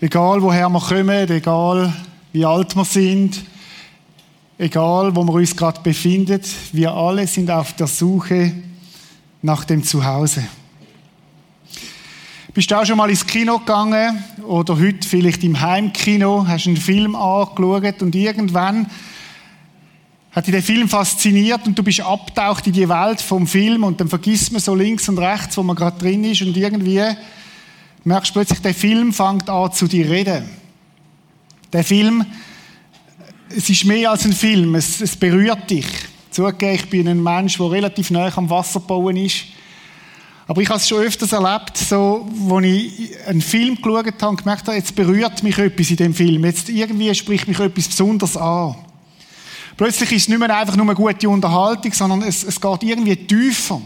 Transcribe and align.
Egal 0.00 0.40
woher 0.42 0.68
wir 0.68 0.80
kommen, 0.80 1.28
egal 1.28 1.92
wie 2.32 2.44
alt 2.44 2.76
wir 2.76 2.84
sind, 2.84 3.42
egal 4.56 5.16
wo 5.16 5.24
wir 5.24 5.32
uns 5.32 5.56
gerade 5.56 5.80
befinden, 5.80 6.40
wir 6.70 6.92
alle 6.92 7.26
sind 7.26 7.50
auf 7.50 7.72
der 7.72 7.88
Suche 7.88 8.52
nach 9.42 9.64
dem 9.64 9.82
Zuhause. 9.82 10.44
Bist 12.54 12.70
du 12.70 12.76
auch 12.76 12.86
schon 12.86 12.96
mal 12.96 13.10
ins 13.10 13.26
Kino 13.26 13.58
gegangen 13.58 14.22
oder 14.46 14.78
heute 14.78 15.06
vielleicht 15.08 15.42
im 15.42 15.60
Heimkino, 15.60 16.46
hast 16.46 16.68
einen 16.68 16.76
Film 16.76 17.16
angeschaut 17.16 18.00
und 18.00 18.14
irgendwann 18.14 18.86
hat 20.30 20.46
dich 20.46 20.52
der 20.52 20.62
Film 20.62 20.88
fasziniert 20.88 21.66
und 21.66 21.76
du 21.76 21.82
bist 21.82 22.02
abtaucht 22.02 22.68
in 22.68 22.72
die 22.72 22.88
Welt 22.88 23.20
vom 23.20 23.48
Film 23.48 23.82
und 23.82 24.00
dann 24.00 24.06
vergisst 24.06 24.52
man 24.52 24.60
so 24.60 24.76
links 24.76 25.08
und 25.08 25.18
rechts, 25.18 25.56
wo 25.56 25.64
man 25.64 25.74
gerade 25.74 25.98
drin 25.98 26.22
ist 26.22 26.42
und 26.42 26.56
irgendwie 26.56 27.02
merkst 28.04 28.30
du 28.30 28.34
plötzlich, 28.34 28.60
der 28.60 28.74
Film 28.74 29.12
fängt 29.12 29.48
an 29.48 29.72
zu 29.72 29.86
dir 29.86 30.08
reden. 30.08 30.48
Der 31.72 31.84
Film, 31.84 32.24
es 33.54 33.68
ist 33.68 33.84
mehr 33.84 34.10
als 34.10 34.24
ein 34.24 34.32
Film, 34.32 34.74
es, 34.74 35.00
es 35.00 35.16
berührt 35.16 35.70
dich. 35.70 35.86
Zugegeben, 36.30 36.74
ich 36.74 36.88
bin 36.88 37.08
ein 37.08 37.22
Mensch, 37.22 37.58
der 37.58 37.70
relativ 37.70 38.10
nah 38.10 38.30
am 38.36 38.48
Wasser 38.48 38.80
bauen 38.80 39.16
ist. 39.16 39.44
Aber 40.46 40.62
ich 40.62 40.68
habe 40.68 40.78
es 40.78 40.88
schon 40.88 41.02
öfters 41.02 41.32
erlebt, 41.32 41.76
so, 41.76 42.26
wo 42.30 42.58
ich 42.60 43.10
einen 43.26 43.42
Film 43.42 43.76
geschaut 43.76 44.06
habe 44.06 44.28
und 44.28 44.38
gemerkt 44.38 44.66
habe, 44.66 44.78
jetzt 44.78 44.94
berührt 44.94 45.42
mich 45.42 45.58
etwas 45.58 45.90
in 45.90 45.96
dem 45.96 46.14
Film. 46.14 46.42
Jetzt 46.44 46.70
irgendwie 46.70 47.14
spricht 47.14 47.48
mich 47.48 47.60
etwas 47.60 47.88
Besonderes 47.88 48.36
an. 48.36 48.74
Plötzlich 49.76 50.10
ist 50.12 50.22
es 50.22 50.28
nicht 50.28 50.38
mehr 50.38 50.56
einfach 50.56 50.74
nur 50.74 50.86
eine 50.86 50.94
gute 50.94 51.28
Unterhaltung, 51.28 51.92
sondern 51.92 52.22
es, 52.22 52.44
es 52.44 52.58
geht 52.58 52.82
irgendwie 52.82 53.16
tiefer. 53.16 53.82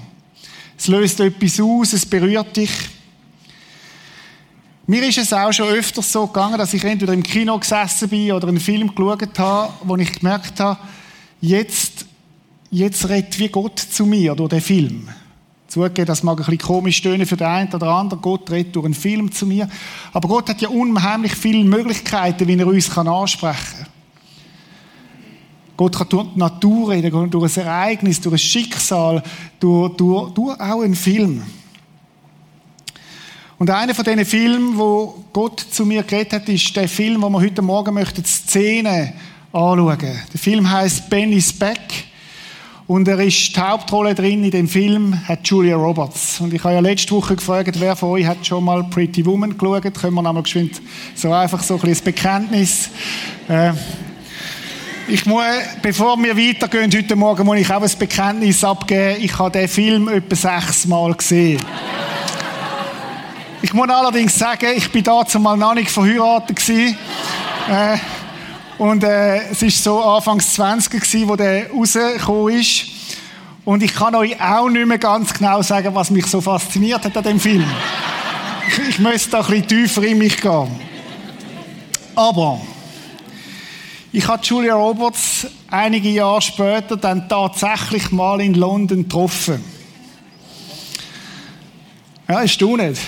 Es 0.79 0.87
löst 0.87 1.19
etwas 1.19 1.61
aus, 1.61 1.93
es 1.93 2.07
berührt 2.07 2.57
dich. 2.57 2.71
Mir 4.93 5.09
ist 5.09 5.17
es 5.17 5.33
auch 5.33 5.51
schon 5.51 5.69
öfters 5.69 6.13
so 6.13 6.27
gegangen, 6.27 6.59
dass 6.59 6.75
ich 6.75 6.85
entweder 6.85 7.15
im 7.15 7.23
Kino 7.23 7.59
gesessen 7.59 8.11
bin 8.11 8.31
oder 8.31 8.49
einen 8.49 8.61
Film 8.61 8.95
geschaut 8.95 9.39
habe, 9.39 9.73
wo 9.85 9.97
ich 9.97 10.13
gemerkt 10.13 10.61
habe, 10.61 10.79
jetzt, 11.41 12.05
jetzt 12.71 13.09
redet 13.09 13.39
wie 13.39 13.49
Gott 13.49 13.79
zu 13.79 14.05
mir 14.05 14.35
durch 14.35 14.51
den 14.51 14.61
Film. 14.61 15.09
Zugegeben, 15.67 16.05
das 16.05 16.23
mag 16.23 16.39
ein 16.39 16.45
bisschen 16.45 16.59
komisch 16.59 17.01
tönen 17.01 17.25
für 17.25 17.39
den 17.39 17.47
einen 17.47 17.73
oder 17.73 17.87
anderen. 17.87 18.21
Gott 18.21 18.51
redet 18.51 18.77
durch 18.77 18.85
einen 18.85 18.93
Film 18.93 19.33
zu 19.33 19.47
mir. 19.47 19.67
Aber 20.13 20.29
Gott 20.29 20.51
hat 20.51 20.61
ja 20.61 20.69
unheimlich 20.69 21.37
viele 21.37 21.65
Möglichkeiten, 21.65 22.47
wie 22.47 22.59
er 22.59 22.67
uns 22.67 22.95
ansprechen 22.95 23.79
kann. 23.79 23.87
Gott 25.79 25.97
kann 25.97 26.09
durch 26.11 26.27
die 26.35 26.39
Natur 26.39 26.91
reden, 26.91 27.31
durch 27.31 27.57
ein 27.57 27.65
Ereignis, 27.65 28.21
durch 28.21 28.35
ein 28.35 28.39
Schicksal, 28.39 29.23
durch, 29.59 29.97
durch, 29.97 30.35
durch 30.35 30.61
auch 30.61 30.83
einen 30.83 30.95
Film. 30.95 31.43
Und 33.63 33.71
einer 33.71 33.95
von 33.95 34.05
diesen 34.05 34.25
Filmen, 34.25 34.77
wo 34.77 35.23
Gott 35.33 35.61
zu 35.61 35.87
mir 35.87 36.03
geredet 36.03 36.33
hat, 36.33 36.49
ist 36.49 36.75
der 36.75 36.89
Film, 36.89 37.23
wo 37.23 37.29
wir 37.29 37.41
heute 37.41 37.63
Morgen 37.63 37.95
möchten, 37.95 38.21
die 38.21 38.29
Szene 38.29 39.13
anschauen. 39.53 39.99
Der 40.01 40.41
Film 40.41 40.69
heißt 40.69 41.09
Ben 41.09 41.33
is 41.33 41.53
Back. 41.53 41.79
Und 42.89 43.07
er 43.07 43.21
ist 43.21 43.55
die 43.55 43.61
Hauptrolle 43.61 44.17
drin 44.17 44.43
in 44.43 44.51
dem 44.51 44.67
Film, 44.67 45.17
hat 45.29 45.47
Julia 45.47 45.77
Roberts. 45.77 46.41
Und 46.41 46.53
ich 46.53 46.65
habe 46.65 46.75
ja 46.75 46.81
letzte 46.81 47.15
Woche 47.15 47.37
gefragt, 47.37 47.79
wer 47.79 47.95
von 47.95 48.09
euch 48.09 48.27
hat 48.27 48.45
schon 48.45 48.65
mal 48.65 48.83
Pretty 48.83 49.25
Woman 49.25 49.57
geschaut? 49.57 49.95
Können 49.95 50.15
wir 50.15 50.23
nochmal 50.23 50.43
geschwind 50.43 50.83
so 51.15 51.33
einfach 51.33 51.63
so 51.63 51.75
ein 51.75 51.83
bisschen 51.83 52.05
Bekenntnis. 52.05 52.91
Äh, 53.49 53.75
ich 55.07 55.25
muss, 55.25 55.45
bevor 55.81 56.21
wir 56.21 56.37
weitergehen 56.37 56.91
heute 56.93 57.15
Morgen, 57.15 57.47
muss 57.47 57.59
ich 57.59 57.71
auch 57.71 57.81
ein 57.81 57.91
Bekenntnis 57.97 58.65
abgeben. 58.65 59.23
Ich 59.23 59.39
habe 59.39 59.53
den 59.53 59.69
Film 59.69 60.09
etwa 60.09 60.35
sechsmal 60.35 61.15
gesehen. 61.15 61.61
Ich 63.65 63.73
muss 63.73 63.89
allerdings 63.89 64.37
sagen, 64.37 64.67
ich 64.77 64.91
bin 64.91 65.05
dazu 65.05 65.39
mal 65.39 65.57
noch 65.57 65.75
nicht 65.75 65.89
verheiratet. 65.89 66.69
Äh, 66.69 67.97
und 68.77 69.05
äh, 69.05 69.51
es 69.51 69.63
ist 69.63 69.85
so 69.85 70.03
Anfangs 70.03 70.55
20 70.55 70.91
gewesen, 70.91 71.29
wo 71.29 71.37
der 71.37 71.71
rausgekommen 71.71 72.59
ist. 72.59 72.87
Und 73.65 73.85
ich 73.85 73.95
kann 73.95 74.17
euch 74.17 74.41
auch 74.41 74.69
nicht 74.69 74.85
mehr 74.85 74.99
ganz 74.99 75.33
genau 75.33 75.63
sagen, 75.63 75.95
was 75.95 76.11
mich 76.11 76.27
so 76.27 76.41
fasziniert 76.41 77.05
hat 77.05 77.17
an 77.17 77.23
dem 77.23 77.39
Film. 77.39 77.65
Ich, 78.67 78.79
ich 78.89 78.99
müsste 78.99 79.31
da 79.31 79.41
ein 79.41 79.47
bisschen 79.47 79.69
tiefer 79.69 80.03
in 80.03 80.19
mich 80.19 80.41
gehen. 80.41 80.69
Aber 82.17 82.61
ich 84.11 84.27
habe 84.27 84.43
Julia 84.45 84.75
Roberts 84.75 85.47
einige 85.71 86.09
Jahre 86.09 86.43
später 86.43 86.97
dann 86.97 87.29
tatsächlich 87.29 88.11
mal 88.11 88.41
in 88.41 88.55
London 88.55 89.05
getroffen. 89.05 89.65
Ja, 92.29 92.41
ist 92.41 92.61
du 92.61 92.77
nicht. 92.77 93.01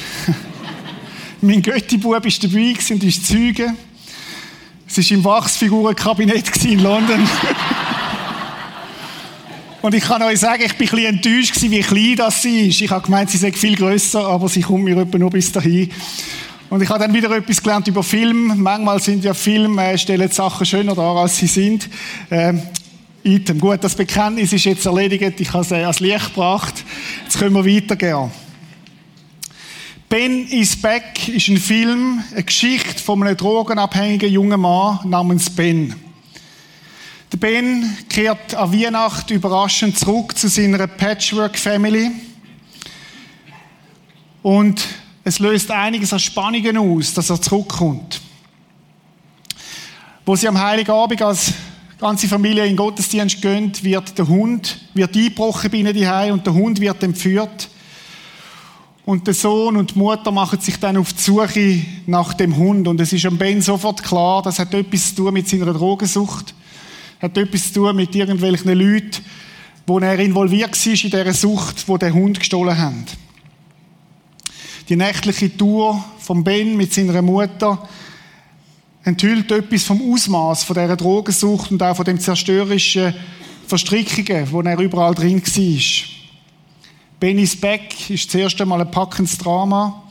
Mein 1.45 1.63
Göttibub 1.63 2.13
war 2.13 2.21
dabei 2.21 2.75
und 2.91 3.05
ist 3.05 3.27
Zeuge. 3.27 3.75
Es 4.87 4.97
war 4.97 5.17
im 5.17 5.25
Wachsfigurenkabinett 5.25 6.65
in 6.65 6.81
London. 6.81 7.21
und 9.83 9.95
ich 9.95 10.05
kann 10.05 10.23
euch 10.23 10.41
sagen, 10.41 10.63
ich 10.65 10.77
bin 10.77 10.89
ein 10.89 11.21
bisschen 11.21 11.37
enttäuscht 11.37 11.63
wie 11.63 11.81
klein 11.81 12.17
das 12.17 12.43
sie 12.43 12.69
ist. 12.69 12.81
Ich 12.81 12.91
habe 12.91 13.05
gemeint, 13.05 13.31
sie 13.31 13.39
sei 13.39 13.53
viel 13.53 13.77
grösser, 13.77 14.27
aber 14.27 14.49
sie 14.49 14.63
kommt 14.63 14.85
mir 14.85 15.05
nur 15.05 15.31
bis 15.31 15.53
dahin. 15.53 15.91
Und 16.71 16.83
ich 16.83 16.89
habe 16.89 17.01
dann 17.01 17.13
wieder 17.13 17.31
etwas 17.31 17.63
gelernt 17.63 17.87
über 17.89 18.03
Film. 18.03 18.55
Manchmal 18.57 19.01
sind 19.01 19.23
ja 19.23 19.35
Filme, 19.35 19.85
äh, 19.85 19.99
stellen 19.99 20.31
Sachen 20.31 20.65
schöner 20.65 20.95
dar, 20.95 21.17
als 21.17 21.37
sie 21.37 21.47
sind. 21.47 21.89
Ähm, 22.31 22.63
Item. 23.23 23.61
Gut, 23.61 23.85
das 23.85 23.95
Bekenntnis 23.95 24.53
ist 24.53 24.65
jetzt 24.65 24.87
erledigt. 24.87 25.41
Ich 25.41 25.53
habe 25.53 25.65
es 25.65 25.71
äh, 25.71 25.77
ans 25.77 26.01
Licht 26.01 26.27
gebracht. 26.27 26.75
Jetzt 27.25 27.39
können 27.39 27.55
wir 27.55 27.65
weitergehen. 27.65 28.31
Ben 30.17 30.47
is 30.47 30.81
Back 30.81 31.27
ist 31.27 31.49
ein 31.49 31.57
Film, 31.57 32.23
eine 32.31 32.45
Geschichte 32.45 33.03
von 33.03 33.21
einem 33.21 33.37
drogenabhängigen 33.37 34.31
jungen 34.31 34.61
Mann 34.61 35.01
namens 35.03 35.51
Ben. 35.51 35.93
Der 37.33 37.37
Ben 37.37 37.99
kehrt 38.09 38.55
an 38.55 38.73
Weihnachten 38.73 39.33
überraschend 39.33 39.99
zurück 39.99 40.39
zu 40.39 40.47
seiner 40.47 40.87
Patchwork-Family. 40.87 42.13
Und 44.45 44.87
es 45.25 45.41
löst 45.41 45.73
einiges 45.73 46.13
an 46.13 46.21
Spannungen 46.21 46.77
aus, 46.77 47.13
dass 47.13 47.31
er 47.31 47.43
zurückkommt. 47.43 48.21
Wo 50.25 50.37
sie 50.37 50.47
am 50.47 50.63
Heiligen 50.63 50.93
Abend 50.93 51.23
als 51.23 51.55
ganze 51.99 52.29
Familie 52.29 52.63
in 52.63 52.71
den 52.71 52.77
Gottesdienst 52.77 53.43
gehen, 53.43 53.73
wird 53.83 54.17
der 54.17 54.29
Hund 54.29 54.79
wird 54.95 55.17
eingebrochen 55.17 55.73
bei 55.73 55.79
ihnen 55.79 56.31
und 56.31 56.47
der 56.47 56.55
Hund 56.55 56.81
wird 56.81 57.03
entführt. 57.03 57.69
Und 59.07 59.27
der 59.27 59.35
Sohn 59.35 59.77
und 59.77 59.95
die 59.95 59.99
Mutter 59.99 60.31
machen 60.31 60.61
sich 60.61 60.81
dann 60.81 60.97
auf 60.97 61.13
die 61.13 61.21
Suche 61.21 61.83
nach 62.07 62.33
dem 62.35 62.57
Hund. 62.57 62.89
Und 62.89 63.01
es 63.01 63.13
ist 63.13 63.27
am 63.27 63.37
Ben 63.37 63.61
sofort 63.61 64.03
klar, 64.03 64.43
das 64.43 64.59
hat 64.59 64.73
etwas 64.73 65.15
zu 65.15 65.25
tun 65.25 65.35
mit 65.35 65.47
seiner 65.47 65.73
Drogensucht. 65.75 66.55
Hat 67.21 67.37
etwas 67.37 67.73
zu 67.73 67.81
tun 67.81 67.97
mit 67.97 68.15
irgendwelchen 68.15 68.73
Leuten, 68.73 69.23
wo 69.87 69.99
er 69.99 70.19
involviert 70.19 70.75
war 70.75 70.93
in 70.93 71.11
dieser 71.11 71.35
Sucht, 71.35 71.87
wo 71.87 71.99
der 71.99 72.15
Hund 72.15 72.39
gestohlen 72.39 72.79
haben. 72.79 73.05
Die 74.89 74.97
nächtliche 74.97 75.55
Tour 75.55 76.03
von 76.19 76.43
Ben 76.43 76.77
mit 76.77 76.93
seiner 76.93 77.21
Mutter 77.21 77.87
enthüllt 79.03 79.51
etwas 79.53 79.85
vom 79.85 80.13
Ausmaß 80.13 80.65
von 80.65 80.75
dieser 80.75 80.97
Drogensucht 80.97 81.71
und 81.71 81.83
auch 81.83 81.97
von 81.97 82.07
dem 82.07 82.19
zerstörerischen 82.19 83.15
Verstrickungen, 83.67 84.51
wo 84.51 84.63
er 84.63 84.79
überall 84.79 85.15
drin 85.15 85.43
war. 85.43 86.24
Benny's 87.25 87.59
Beck 87.59 88.11
ist 88.11 88.27
das 88.27 88.35
erste 88.35 88.67
Mal 88.67 88.83
ein 88.83 88.91
packendes 88.91 89.39
Drama. 89.39 90.03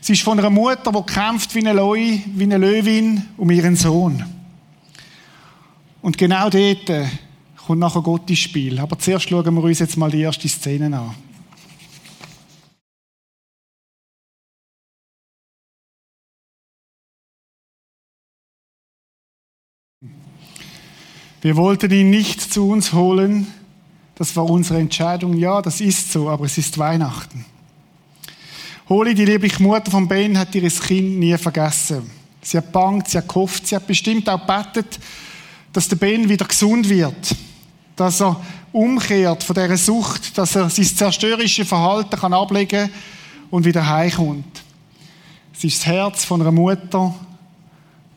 Sie 0.00 0.14
ist 0.14 0.22
von 0.22 0.38
einer 0.38 0.48
Mutter, 0.48 0.90
die 0.90 1.12
kämpft 1.12 1.54
wie 1.54 1.58
eine, 1.58 1.74
Leu, 1.74 2.20
wie 2.24 2.42
eine 2.42 2.56
Löwin 2.56 3.22
um 3.36 3.50
ihren 3.50 3.76
Sohn. 3.76 4.24
Und 6.00 6.16
genau 6.16 6.48
dort 6.48 6.88
äh, 6.88 7.04
kommt 7.66 7.80
nachher 7.80 8.00
Gott 8.00 8.30
ins 8.30 8.38
Spiel. 8.38 8.78
Aber 8.78 8.98
zuerst 8.98 9.28
schauen 9.28 9.54
wir 9.56 9.62
uns 9.62 9.78
jetzt 9.78 9.98
mal 9.98 10.10
die 10.10 10.22
erste 10.22 10.48
Szene 10.48 10.98
an. 10.98 11.14
Wir 21.42 21.56
wollten 21.56 21.90
ihn 21.90 22.08
nicht 22.08 22.40
zu 22.40 22.70
uns 22.70 22.94
holen, 22.94 23.48
das 24.18 24.34
war 24.34 24.50
unsere 24.50 24.80
Entscheidung. 24.80 25.36
Ja, 25.36 25.62
das 25.62 25.80
ist 25.80 26.12
so, 26.12 26.28
aber 26.28 26.46
es 26.46 26.58
ist 26.58 26.76
Weihnachten. 26.76 27.44
Holly, 28.88 29.14
die 29.14 29.24
liebe 29.24 29.48
Mutter 29.62 29.92
von 29.92 30.08
Ben, 30.08 30.36
hat 30.36 30.54
ihr 30.56 30.68
Kind 30.68 31.20
nie 31.20 31.38
vergessen. 31.38 32.10
Sie 32.42 32.56
hat 32.56 32.72
bangt, 32.72 33.08
sie 33.08 33.18
hat 33.18 33.28
gehofft, 33.28 33.66
sie 33.66 33.76
hat 33.76 33.86
bestimmt 33.86 34.28
auch 34.28 34.44
betet, 34.44 34.98
dass 35.72 35.86
der 35.86 35.96
Ben 35.96 36.28
wieder 36.28 36.46
gesund 36.46 36.88
wird. 36.88 37.36
Dass 37.94 38.20
er 38.20 38.40
umkehrt 38.72 39.44
von 39.44 39.54
dieser 39.54 39.76
Sucht, 39.76 40.36
dass 40.36 40.56
er 40.56 40.68
sein 40.68 40.84
zerstörerische 40.84 41.64
Verhalten 41.64 42.18
kann 42.18 42.32
ablegen 42.32 42.90
und 43.50 43.64
wieder 43.64 43.88
heimkommt. 43.88 44.62
Es 45.54 45.62
ist 45.62 45.78
das 45.78 45.86
Herz 45.86 46.24
von 46.24 46.40
einer 46.40 46.52
Mutter, 46.52 47.14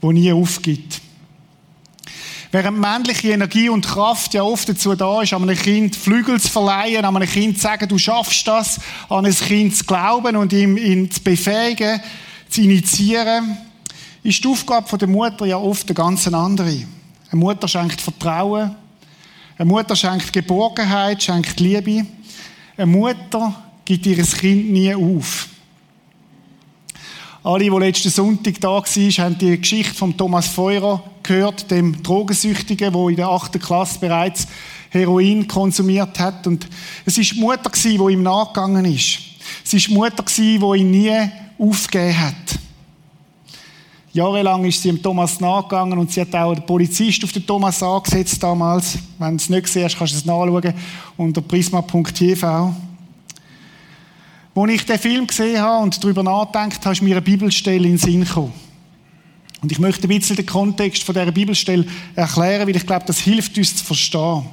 die 0.02 0.08
nie 0.08 0.34
aufgibt. 0.34 1.00
Während 2.52 2.80
männliche 2.80 3.32
Energie 3.32 3.70
und 3.70 3.86
Kraft 3.86 4.34
ja 4.34 4.44
oft 4.44 4.68
dazu 4.68 4.94
da 4.94 5.22
ist, 5.22 5.34
einem 5.34 5.56
Kind 5.56 5.96
Flügel 5.96 6.40
zu 6.40 6.50
verleihen, 6.50 7.06
einem 7.06 7.28
Kind 7.28 7.56
zu 7.56 7.62
sagen, 7.62 7.88
du 7.88 7.98
schaffst 7.98 8.46
das, 8.46 8.80
an 9.08 9.26
ein 9.26 9.34
Kind 9.34 9.76
zu 9.76 9.86
glauben 9.86 10.36
und 10.36 10.52
ihm, 10.52 10.76
ihn 10.76 11.10
zu 11.10 11.22
befähigen, 11.22 12.02
zu 12.50 12.62
initiieren, 12.62 13.58
ist 14.22 14.44
die 14.44 14.48
Aufgabe 14.50 14.98
der 14.98 15.08
Mutter 15.08 15.46
ja 15.46 15.56
oft 15.56 15.88
eine 15.88 15.96
ganz 15.96 16.28
andere. 16.28 16.68
Eine 17.32 17.40
Mutter 17.40 17.70
schenkt 17.70 18.02
Vertrauen, 18.02 18.76
eine 19.58 19.66
Mutter 19.70 19.96
schenkt 19.96 20.34
Geborgenheit, 20.34 21.24
schenkt 21.24 21.58
Liebe. 21.62 22.06
Eine 22.76 22.86
Mutter 22.86 23.56
gibt 23.86 24.06
ihr 24.06 24.22
Kind 24.24 24.72
nie 24.72 24.94
auf. 24.94 25.48
Alle, 27.44 27.64
die 27.64 27.70
letzten 27.70 28.12
Sonntag 28.12 28.62
da 28.62 28.70
waren, 28.70 28.84
haben 28.86 29.38
die 29.40 29.60
Geschichte 29.60 29.96
von 29.96 30.16
Thomas 30.16 30.48
Feurer 30.48 31.04
gehört, 31.24 31.72
dem 31.72 32.04
Drogensüchtigen, 32.04 32.94
der 32.94 33.08
in 33.10 33.16
der 33.16 33.30
8. 33.30 33.60
Klasse 33.60 33.98
bereits 34.00 34.46
Heroin 34.92 35.48
konsumiert 35.48 36.20
hat. 36.20 36.46
Und 36.46 36.68
es 37.04 37.18
ist 37.18 37.32
die 37.32 37.40
Mutter, 37.40 37.72
die 37.74 37.96
ihm 37.96 38.22
nachgegangen 38.22 38.86
ist. 38.86 39.18
Es 39.66 39.74
ist 39.74 39.88
die 39.88 39.94
Mutter, 39.96 40.24
die 40.24 40.56
ihn 40.56 40.92
nie 40.92 41.18
aufgegeben 41.58 42.20
hat. 42.20 42.60
Jahrelang 44.14 44.64
ist 44.66 44.84
sie 44.84 44.90
dem 44.90 45.02
Thomas 45.02 45.40
nachgegangen 45.40 45.98
und 45.98 46.12
sie 46.12 46.22
hat 46.22 46.36
auch 46.36 46.54
den 46.54 46.66
Polizist 46.66 47.24
auf 47.24 47.32
den 47.32 47.48
Thomas 47.48 47.82
angesetzt 47.82 48.44
damals. 48.44 49.00
Wenn 49.18 49.38
du 49.38 49.38
es 49.38 49.50
nicht 49.50 49.68
siehst, 49.68 49.98
kannst 49.98 50.14
du 50.14 50.18
es 50.18 50.26
nachschauen 50.26 50.74
unter 51.18 51.42
prisma.tv. 51.42 52.76
Als 54.54 54.72
ich 54.72 54.86
den 54.86 55.00
Film 55.00 55.28
gesehen 55.28 55.62
habe 55.62 55.84
und 55.84 56.04
darüber 56.04 56.24
nachgedacht 56.24 56.84
habe, 56.84 56.94
ist 56.94 57.02
mir 57.02 57.16
eine 57.16 57.22
Bibelstelle 57.22 57.86
in 57.86 57.94
den 57.94 57.98
Sinn 57.98 58.26
gekommen. 58.26 58.54
Und 59.62 59.72
ich 59.72 59.80
möchte 59.80 60.08
ein 60.08 60.20
bisschen 60.20 60.36
den 60.36 60.46
Kontext 60.46 61.04
von 61.04 61.14
dieser 61.14 61.32
Bibelstelle 61.32 61.86
erklären, 62.16 62.68
weil 62.68 62.76
ich 62.76 62.86
glaube, 62.86 63.06
das 63.06 63.20
hilft 63.20 63.58
uns 63.58 63.76
zu 63.76 63.86
verstehen. 63.86 64.46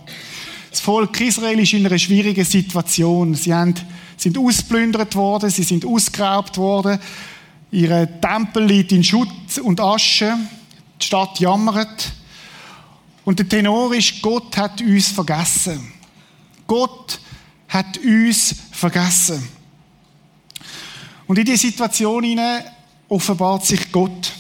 Das 0.70 0.80
Volk 0.80 1.20
Israel 1.20 1.58
ist 1.58 1.72
in 1.72 1.86
einer 1.86 1.98
schwierigen 1.98 2.44
Situation. 2.44 3.34
Sie 3.34 3.54
haben, 3.54 3.74
sind 4.16 4.36
ausplündert 4.36 5.16
worden, 5.16 5.50
sie 5.50 5.62
sind 5.62 5.84
ausgeraubt 5.84 6.58
worden, 6.58 6.98
Ihr 7.70 8.20
Tempel 8.20 8.64
liegt 8.64 8.92
in 8.92 9.04
Schutt 9.04 9.28
und 9.62 9.78
Asche, 9.78 10.34
die 11.00 11.04
Stadt 11.04 11.38
jammert. 11.38 12.12
Und 13.24 13.38
der 13.38 13.48
Tenor 13.48 13.94
ist, 13.94 14.22
Gott 14.22 14.56
hat 14.56 14.80
uns 14.80 15.08
vergessen. 15.08 15.92
Gott 16.66 17.20
hat 17.68 17.98
uns 17.98 18.54
vergessen. 18.72 19.46
Und 21.28 21.38
in 21.38 21.44
diese 21.44 21.66
Situation 21.66 22.24
hinein 22.24 22.64
offenbart 23.08 23.64
sich 23.64 23.92
Gott. 23.92 24.32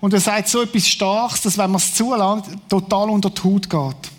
Und 0.00 0.12
er 0.12 0.20
sagt 0.20 0.48
so 0.48 0.60
etwas 0.60 0.86
Starkes, 0.86 1.40
dass 1.40 1.56
wenn 1.56 1.70
man 1.70 1.80
es 1.80 1.94
zulässt, 1.94 2.50
total 2.68 3.08
unter 3.08 3.30
die 3.30 3.42
Haut 3.42 3.70
geht. 3.70 4.12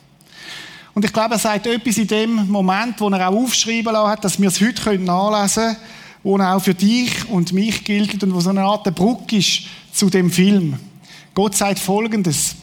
Und 0.95 1.03
ich 1.03 1.11
glaube, 1.11 1.35
er 1.35 1.39
sagt 1.39 1.67
etwas 1.67 1.97
in 1.97 2.07
dem 2.07 2.47
Moment, 2.47 2.99
wo 3.01 3.09
er 3.09 3.29
auch 3.29 3.35
aufschreiben 3.35 3.93
lassen 3.93 4.09
hat, 4.09 4.23
dass 4.23 4.39
wir 4.41 4.47
es 4.47 4.61
heute 4.61 4.97
nachlesen 4.97 5.75
können, 5.75 5.77
wo 6.23 6.39
auch 6.39 6.59
für 6.59 6.73
dich 6.73 7.29
und 7.29 7.51
mich 7.51 7.83
gilt 7.83 8.23
und 8.23 8.33
wo 8.33 8.39
so 8.39 8.49
eine 8.49 8.63
Art 8.63 8.83
Brücke 8.95 9.35
ist 9.37 9.63
zu 9.91 10.09
dem 10.09 10.31
Film. 10.31 10.79
Gott 11.33 11.55
sagt 11.55 11.79
Folgendes. 11.79 12.55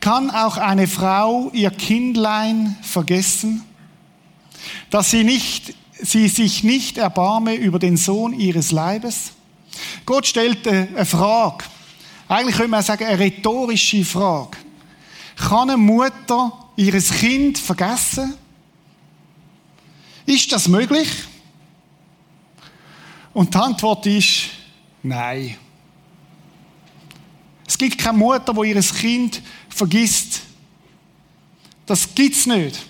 Kann 0.00 0.30
auch 0.30 0.56
eine 0.56 0.88
Frau 0.88 1.50
ihr 1.52 1.70
Kindlein 1.70 2.76
vergessen, 2.82 3.62
dass 4.90 5.10
sie 5.10 5.22
nicht 5.22 5.74
sie 6.02 6.28
sich 6.28 6.64
nicht 6.64 6.98
erbarme 6.98 7.54
über 7.54 7.78
den 7.78 7.96
Sohn 7.96 8.38
ihres 8.38 8.72
Leibes? 8.72 9.32
Gott 10.06 10.26
stellt 10.26 10.66
eine 10.66 11.06
Frage. 11.06 11.64
Eigentlich 12.28 12.56
könnte 12.56 12.70
man 12.70 12.82
sagen, 12.82 13.04
eine 13.04 13.18
rhetorische 13.18 14.04
Frage. 14.04 14.58
Kann 15.36 15.70
eine 15.70 15.76
Mutter 15.76 16.52
ihres 16.76 17.10
Kind 17.10 17.58
vergessen? 17.58 18.34
Ist 20.26 20.52
das 20.52 20.68
möglich? 20.68 21.08
Und 23.32 23.54
die 23.54 23.58
Antwort 23.58 24.06
ist 24.06 24.50
nein. 25.02 25.56
Es 27.66 27.78
gibt 27.78 27.98
keine 27.98 28.18
Mutter, 28.18 28.52
die 28.52 28.70
ihr 28.70 28.82
Kind 28.82 29.42
vergisst. 29.68 30.42
Das 31.86 32.14
gibt's 32.14 32.46
nicht. 32.46 32.89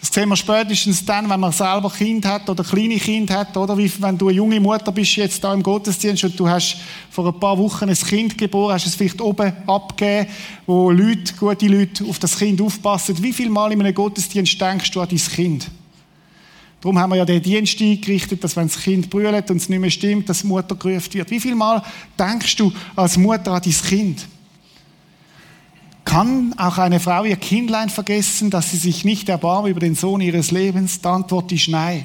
Das 0.00 0.08
sehen 0.08 0.30
wir 0.30 0.36
spätestens 0.36 1.04
dann, 1.04 1.28
wenn 1.28 1.40
man 1.40 1.52
selber 1.52 1.90
Kind 1.90 2.24
hat 2.24 2.48
oder 2.48 2.64
kleine 2.64 2.96
Kind 2.96 3.30
hat, 3.30 3.54
oder 3.56 3.76
wie 3.76 3.92
wenn 4.00 4.16
du 4.16 4.28
eine 4.28 4.36
junge 4.36 4.58
Mutter 4.58 4.92
bist 4.92 5.14
jetzt 5.16 5.44
da 5.44 5.52
im 5.52 5.62
Gottesdienst 5.62 6.24
und 6.24 6.40
du 6.40 6.48
hast 6.48 6.78
vor 7.10 7.26
ein 7.26 7.38
paar 7.38 7.58
Wochen 7.58 7.88
ein 7.88 7.94
Kind 7.94 8.38
geboren, 8.38 8.72
hast 8.72 8.86
es 8.86 8.94
vielleicht 8.94 9.20
oben 9.20 9.52
abgegeben, 9.66 10.30
wo 10.66 10.90
Leute, 10.90 11.34
gute 11.38 11.66
Leute 11.66 12.04
auf 12.06 12.18
das 12.18 12.38
Kind 12.38 12.62
aufpassen. 12.62 13.22
Wie 13.22 13.32
viel 13.32 13.50
Mal 13.50 13.72
in 13.72 13.80
einem 13.80 13.94
Gottesdienst 13.94 14.58
denkst 14.58 14.90
du 14.90 15.02
an 15.02 15.08
dein 15.08 15.18
Kind? 15.18 15.70
Darum 16.80 16.98
haben 16.98 17.10
wir 17.10 17.16
ja 17.16 17.26
den 17.26 17.42
Dienst 17.42 17.78
eingerichtet, 17.82 18.42
dass 18.42 18.56
wenn 18.56 18.68
das 18.68 18.82
Kind 18.82 19.10
brüllt 19.10 19.50
und 19.50 19.58
es 19.58 19.68
nicht 19.68 19.80
mehr 19.80 19.90
stimmt, 19.90 20.30
dass 20.30 20.40
die 20.40 20.46
Mutter 20.46 20.76
gerufen 20.76 21.12
wird. 21.12 21.30
Wie 21.30 21.40
viel 21.40 21.54
Mal 21.54 21.82
denkst 22.18 22.56
du 22.56 22.72
als 22.96 23.18
Mutter 23.18 23.52
an 23.52 23.60
dein 23.62 23.72
Kind? 23.72 24.26
Kann 26.10 26.54
auch 26.58 26.76
eine 26.78 26.98
Frau 26.98 27.22
ihr 27.22 27.36
Kindlein 27.36 27.88
vergessen, 27.88 28.50
dass 28.50 28.72
sie 28.72 28.78
sich 28.78 29.04
nicht 29.04 29.28
erbarmt 29.28 29.68
über 29.68 29.78
den 29.78 29.94
Sohn 29.94 30.20
ihres 30.20 30.50
Lebens? 30.50 31.00
Die 31.00 31.06
Antwort 31.06 31.52
ist 31.52 31.68
nein. 31.68 32.04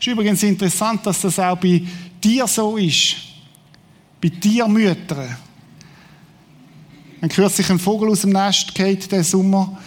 Es 0.00 0.04
ist 0.04 0.12
übrigens 0.12 0.42
interessant, 0.42 1.06
dass 1.06 1.20
das 1.20 1.38
auch 1.38 1.56
bei 1.56 1.80
dir 2.24 2.48
so 2.48 2.76
ist. 2.76 3.14
Bei 4.20 4.30
dir 4.30 4.66
Müttern. 4.66 5.36
Dann 7.20 7.30
kürzlich 7.30 7.70
ein 7.70 7.78
Vogel 7.78 8.10
aus 8.10 8.22
dem 8.22 8.30
Nest 8.30 8.74
geht 8.74 9.12
der 9.12 9.22
Sommer 9.22 9.78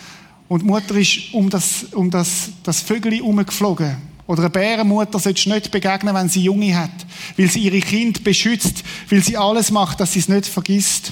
und 0.47 0.61
die 0.61 0.65
Mutter 0.65 0.95
ist 0.95 1.33
um 1.33 1.49
das, 1.49 1.83
um 1.91 2.09
das, 2.09 2.51
das 2.63 2.79
Vögel 2.79 3.11
herumgeflogen. 3.11 3.97
Oder 4.25 4.43
eine 4.43 4.51
Bärenmutter 4.51 5.19
solltest 5.19 5.47
du 5.47 5.49
nicht 5.49 5.69
begegnen, 5.69 6.15
wenn 6.15 6.29
sie 6.29 6.43
Junge 6.43 6.77
hat. 6.77 7.05
Weil 7.35 7.49
sie 7.49 7.59
ihre 7.59 7.81
Kind 7.81 8.23
beschützt. 8.23 8.85
Weil 9.09 9.21
sie 9.21 9.35
alles 9.35 9.69
macht, 9.69 9.99
dass 9.99 10.13
sie 10.13 10.19
es 10.19 10.29
nicht 10.29 10.45
vergisst. 10.45 11.11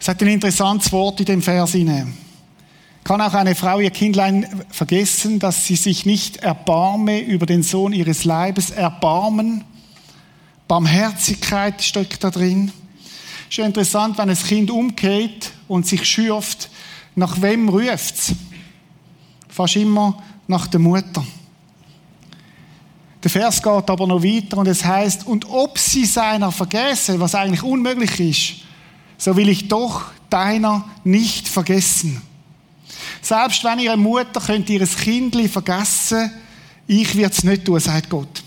Es 0.00 0.08
hat 0.08 0.22
ein 0.22 0.28
interessantes 0.28 0.92
Wort 0.92 1.20
in 1.20 1.26
dem 1.26 1.42
Vers 1.42 1.72
hinein. 1.72 2.16
Kann 3.04 3.20
auch 3.20 3.34
eine 3.34 3.54
Frau 3.54 3.80
ihr 3.80 3.90
Kindlein 3.90 4.46
vergessen, 4.70 5.38
dass 5.38 5.64
sie 5.64 5.76
sich 5.76 6.04
nicht 6.04 6.38
erbarme 6.38 7.20
über 7.20 7.46
den 7.46 7.62
Sohn 7.62 7.92
ihres 7.92 8.24
Leibes? 8.24 8.70
Erbarmen, 8.70 9.64
Barmherzigkeit 10.68 11.82
steckt 11.82 12.22
da 12.22 12.30
drin. 12.30 12.70
Ja 13.50 13.64
interessant, 13.64 14.18
wenn 14.18 14.28
ein 14.28 14.36
Kind 14.36 14.70
umgeht 14.70 15.50
und 15.68 15.86
sich 15.86 16.04
schürft, 16.04 16.68
nach 17.14 17.40
wem 17.40 17.68
ruft's? 17.70 18.34
Fast 19.48 19.76
immer 19.76 20.22
nach 20.46 20.66
der 20.66 20.80
Mutter. 20.80 21.24
Der 23.24 23.30
Vers 23.30 23.62
geht 23.62 23.90
aber 23.90 24.06
noch 24.06 24.22
weiter 24.22 24.58
und 24.58 24.68
es 24.68 24.84
heißt, 24.84 25.26
und 25.26 25.48
ob 25.50 25.78
sie 25.78 26.04
seiner 26.04 26.52
vergessen, 26.52 27.18
was 27.18 27.34
eigentlich 27.34 27.62
unmöglich 27.62 28.20
ist, 28.20 28.68
so 29.18 29.36
will 29.36 29.48
ich 29.48 29.68
doch 29.68 30.04
deiner 30.30 30.88
nicht 31.04 31.48
vergessen. 31.48 32.22
Selbst 33.20 33.62
wenn 33.64 33.80
ihre 33.80 33.96
Mutter 33.96 34.40
könnte 34.40 34.72
ihres 34.72 34.96
Kindli 34.96 35.48
vergessen, 35.48 36.30
ich 36.86 37.14
werde 37.16 37.34
es 37.34 37.44
nicht 37.44 37.64
tun, 37.64 37.80
sagt 37.80 38.08
Gott. 38.08 38.42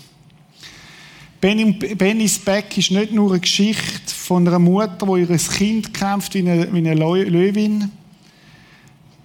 Bennys 1.40 2.38
Beck 2.38 2.76
ist 2.78 2.90
nicht 2.90 3.12
nur 3.12 3.30
eine 3.30 3.40
Geschichte 3.40 4.14
von 4.14 4.46
einer 4.46 4.58
Mutter, 4.58 5.06
wo 5.06 5.16
ihr 5.16 5.26
Kind 5.26 5.92
kämpft 5.92 6.34
wie 6.34 6.38
eine, 6.38 6.72
wie 6.72 6.78
eine 6.78 6.94
Löwin. 6.94 7.90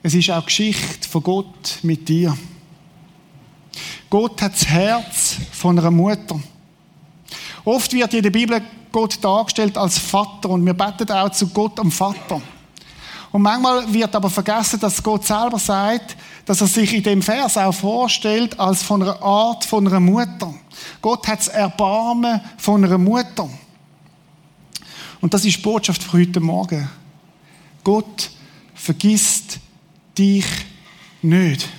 Es 0.04 0.14
ist 0.14 0.30
auch 0.32 0.46
Geschichte 0.46 1.08
von 1.08 1.24
Gott 1.24 1.80
mit 1.84 2.10
dir. 2.10 2.36
Gott 4.10 4.42
hat 4.42 4.54
das 4.54 4.68
Herz 4.68 5.38
von 5.52 5.78
einer 5.78 5.92
Mutter. 5.92 6.40
Oft 7.66 7.94
wird 7.94 8.14
in 8.14 8.24
der 8.24 8.32
Bibel 8.32 8.62
Gott 8.98 9.24
dargestellt 9.24 9.78
als 9.78 10.00
Vater 10.00 10.50
und 10.50 10.66
wir 10.66 10.74
beten 10.74 11.12
auch 11.12 11.30
zu 11.30 11.46
Gott 11.50 11.80
am 11.80 11.92
Vater. 11.92 12.42
Und 13.32 13.44
manchmal 13.44 13.94
wird 13.94 14.16
aber 14.16 14.28
vergessen, 14.28 14.80
dass 14.80 15.04
Gott 15.04 15.24
selber 15.24 15.60
sagt, 15.60 16.18
dass 16.48 16.62
er 16.62 16.66
sich 16.66 16.96
in 16.96 17.04
dem 17.04 17.22
Vers 17.22 17.58
auch 17.58 17.76
vorstellt 17.76 18.60
als 18.60 18.82
von 18.82 19.04
einer 19.04 19.22
Art 19.22 19.64
von 19.66 19.88
einer 19.88 20.00
Mutter. 20.00 20.52
Gott 21.00 21.28
hat 21.28 21.38
das 21.38 21.50
Erbarmen 21.50 22.42
von 22.58 22.84
einer 22.84 22.98
Mutter. 22.98 23.48
Und 25.22 25.32
das 25.32 25.46
ist 25.46 25.58
die 25.58 25.62
Botschaft 25.62 26.02
für 26.02 26.18
heute 26.18 26.40
Morgen. 26.40 26.90
Gott 27.84 28.32
vergisst 28.74 29.60
dich 30.18 30.48
nicht. 31.22 31.70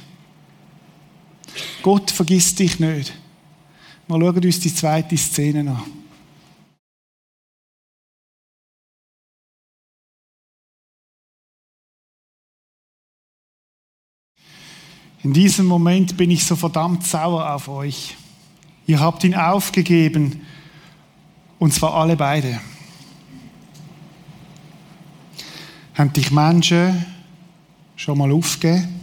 Gott 1.83 2.13
vergisst 2.13 2.61
dich 2.61 2.79
nicht. 2.79 3.13
Wir 4.07 4.21
schauen 4.21 4.45
uns 4.45 4.61
die 4.61 4.73
zweite 4.73 5.17
Szene 5.17 5.69
an. 5.69 5.99
In 15.23 15.33
diesem 15.33 15.67
Moment 15.67 16.17
bin 16.17 16.31
ich 16.31 16.45
so 16.45 16.57
verdammt 16.57 17.07
sauer 17.07 17.55
auf 17.55 17.69
euch. 17.69 18.17
Ihr 18.87 19.01
habt 19.01 19.25
ihn 19.25 19.35
aufgegeben, 19.35 20.41
und 21.59 21.75
zwar 21.75 21.95
alle 21.95 22.17
beide. 22.17 22.61
Haben 25.95 26.13
dich 26.13 26.31
Menschen 26.31 27.05
schon 27.97 28.17
mal 28.17 28.31
aufgegeben? 28.31 28.99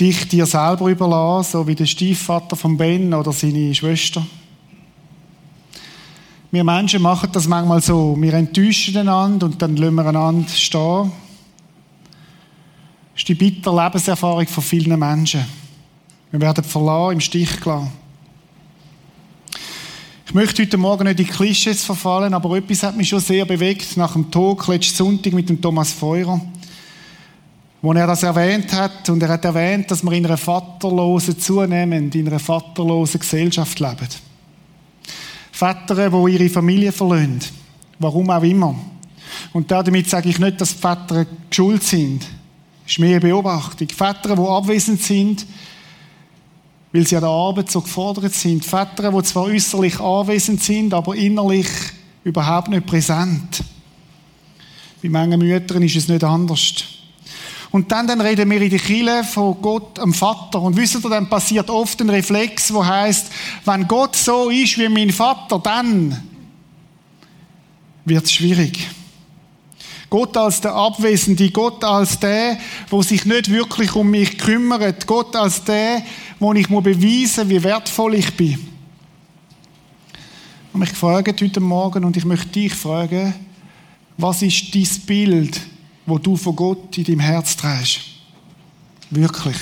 dich 0.00 0.26
dir 0.28 0.46
selber 0.46 0.88
überlassen, 0.88 1.52
so 1.52 1.66
wie 1.66 1.74
der 1.74 1.86
Stiefvater 1.86 2.56
von 2.56 2.76
Ben 2.76 3.12
oder 3.12 3.32
seine 3.32 3.74
Schwester. 3.74 4.26
Wir 6.50 6.64
Menschen 6.64 7.02
machen 7.02 7.30
das 7.32 7.46
manchmal 7.46 7.82
so. 7.82 8.16
Wir 8.18 8.34
enttäuschen 8.34 8.96
einander 8.96 9.46
und 9.46 9.60
dann 9.60 9.76
lassen 9.76 9.94
wir 9.94 10.06
einander 10.06 10.48
stehen. 10.48 11.12
Ist 13.20 13.28
die 13.28 13.34
bittere 13.34 13.84
Lebenserfahrung 13.84 14.46
von 14.46 14.64
vielen 14.64 14.98
Menschen. 14.98 15.44
Wir 16.30 16.40
werden 16.40 16.64
verlassen, 16.64 17.12
im 17.12 17.20
Stich 17.20 17.60
gelassen. 17.60 17.92
Ich 20.24 20.32
möchte 20.32 20.62
heute 20.62 20.78
Morgen 20.78 21.04
nicht 21.04 21.20
in 21.20 21.26
Klischees 21.26 21.84
verfallen, 21.84 22.32
aber 22.32 22.56
etwas 22.56 22.82
hat 22.82 22.96
mich 22.96 23.10
schon 23.10 23.20
sehr 23.20 23.44
bewegt 23.44 23.94
nach 23.98 24.14
dem 24.14 24.30
Talk 24.30 24.66
letzten 24.68 24.96
Sonntag 24.96 25.34
mit 25.34 25.50
dem 25.50 25.60
Thomas 25.60 25.92
Feurer, 25.92 26.40
wo 27.82 27.92
er 27.92 28.06
das 28.06 28.22
erwähnt 28.22 28.72
hat. 28.72 29.10
Und 29.10 29.22
er 29.22 29.28
hat 29.28 29.44
erwähnt, 29.44 29.90
dass 29.90 30.02
wir 30.02 30.12
in 30.12 30.24
einer 30.24 30.38
vaterlosen, 30.38 31.38
zunehmend 31.38 32.14
in 32.14 32.26
einer 32.26 32.38
vaterlosen 32.38 33.20
Gesellschaft 33.20 33.80
leben. 33.80 34.08
Väter, 35.52 36.08
die 36.08 36.32
ihre 36.32 36.48
Familie 36.48 36.90
verlassen. 36.90 37.40
Warum 37.98 38.30
auch 38.30 38.42
immer. 38.42 38.74
Und 39.52 39.70
damit 39.70 40.08
sage 40.08 40.30
ich 40.30 40.38
nicht, 40.38 40.58
dass 40.58 40.74
die 40.74 40.80
Väter 40.80 41.26
schuld 41.50 41.82
sind. 41.82 42.39
Ist 42.90 42.98
mehr 42.98 43.20
Beobachtung. 43.20 43.88
Väter, 43.88 44.34
die 44.34 44.42
abwesend 44.42 45.00
sind, 45.00 45.46
weil 46.92 47.06
sie 47.06 47.14
an 47.14 47.22
der 47.22 47.30
Arbeit 47.30 47.70
so 47.70 47.82
gefordert 47.82 48.34
sind. 48.34 48.64
Väter, 48.64 49.12
die 49.12 49.22
zwar 49.22 49.44
äußerlich 49.44 50.00
anwesend 50.00 50.60
sind, 50.60 50.92
aber 50.92 51.14
innerlich 51.14 51.68
überhaupt 52.24 52.66
nicht 52.66 52.84
präsent. 52.86 53.62
Bei 55.00 55.08
manchen 55.08 55.38
Müttern 55.38 55.84
ist 55.84 55.94
es 55.94 56.08
nicht 56.08 56.24
anders. 56.24 56.82
Und 57.70 57.92
dann, 57.92 58.08
dann 58.08 58.20
reden 58.20 58.50
wir 58.50 58.60
in 58.60 58.70
der 58.70 58.80
Kirche 58.80 59.22
von 59.22 59.62
Gott, 59.62 60.00
am 60.00 60.12
Vater. 60.12 60.60
Und 60.60 60.76
wisst 60.76 60.96
ihr, 60.96 61.08
dann 61.08 61.30
passiert 61.30 61.70
oft 61.70 62.00
ein 62.00 62.10
Reflex, 62.10 62.74
wo 62.74 62.84
heißt, 62.84 63.30
wenn 63.66 63.86
Gott 63.86 64.16
so 64.16 64.50
ist 64.50 64.76
wie 64.78 64.88
mein 64.88 65.10
Vater, 65.10 65.60
dann 65.60 66.20
wird 68.04 68.24
es 68.24 68.32
schwierig. 68.32 68.90
Gott 70.10 70.36
als 70.36 70.60
der 70.60 70.74
Abwesende, 70.74 71.50
Gott 71.50 71.84
als 71.84 72.18
der, 72.18 72.58
wo 72.88 73.00
sich 73.00 73.24
nicht 73.24 73.48
wirklich 73.48 73.94
um 73.94 74.10
mich 74.10 74.36
kümmert, 74.36 75.06
Gott 75.06 75.36
als 75.36 75.62
der, 75.62 76.02
wo 76.40 76.52
ich 76.52 76.68
muss 76.68 76.82
beweisen, 76.82 77.48
wie 77.48 77.62
wertvoll 77.62 78.16
ich 78.16 78.36
bin. 78.36 78.58
Ich 80.72 80.78
mich 80.78 80.90
gefragt 80.90 81.40
heute 81.40 81.60
Morgen 81.60 82.04
und 82.04 82.16
ich 82.16 82.24
möchte 82.24 82.48
dich 82.48 82.74
fragen, 82.74 83.34
was 84.16 84.42
ist 84.42 84.74
dein 84.74 84.88
Bild, 85.06 85.60
wo 86.06 86.18
du 86.18 86.36
von 86.36 86.56
Gott 86.56 86.98
in 86.98 87.04
deinem 87.04 87.20
Herz 87.20 87.56
trägst? 87.56 88.00
Wirklich. 89.10 89.56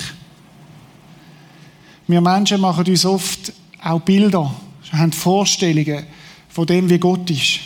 Wir 2.07 2.23
Menschen 2.23 2.61
machen 2.61 2.87
uns 2.87 3.05
oft 3.05 3.53
auch 3.83 4.01
Bilder, 4.01 4.55
haben 4.93 5.13
Vorstellungen 5.13 6.07
von 6.49 6.67
dem, 6.67 6.89
wie 6.89 6.99
Gott 6.99 7.31
ist. 7.31 7.61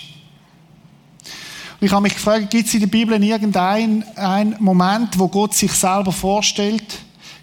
Und 1.83 1.87
ich 1.87 1.93
habe 1.93 2.03
mich 2.05 2.15
gefragt, 2.15 2.49
gibt 2.49 2.69
es 2.69 2.75
in 2.75 2.79
der 2.79 2.87
Bibel 2.87 3.21
irgendeinen 3.21 4.55
Moment, 4.61 5.19
wo 5.19 5.27
Gott 5.27 5.53
sich 5.53 5.73
selber 5.73 6.13
vorstellt? 6.13 6.85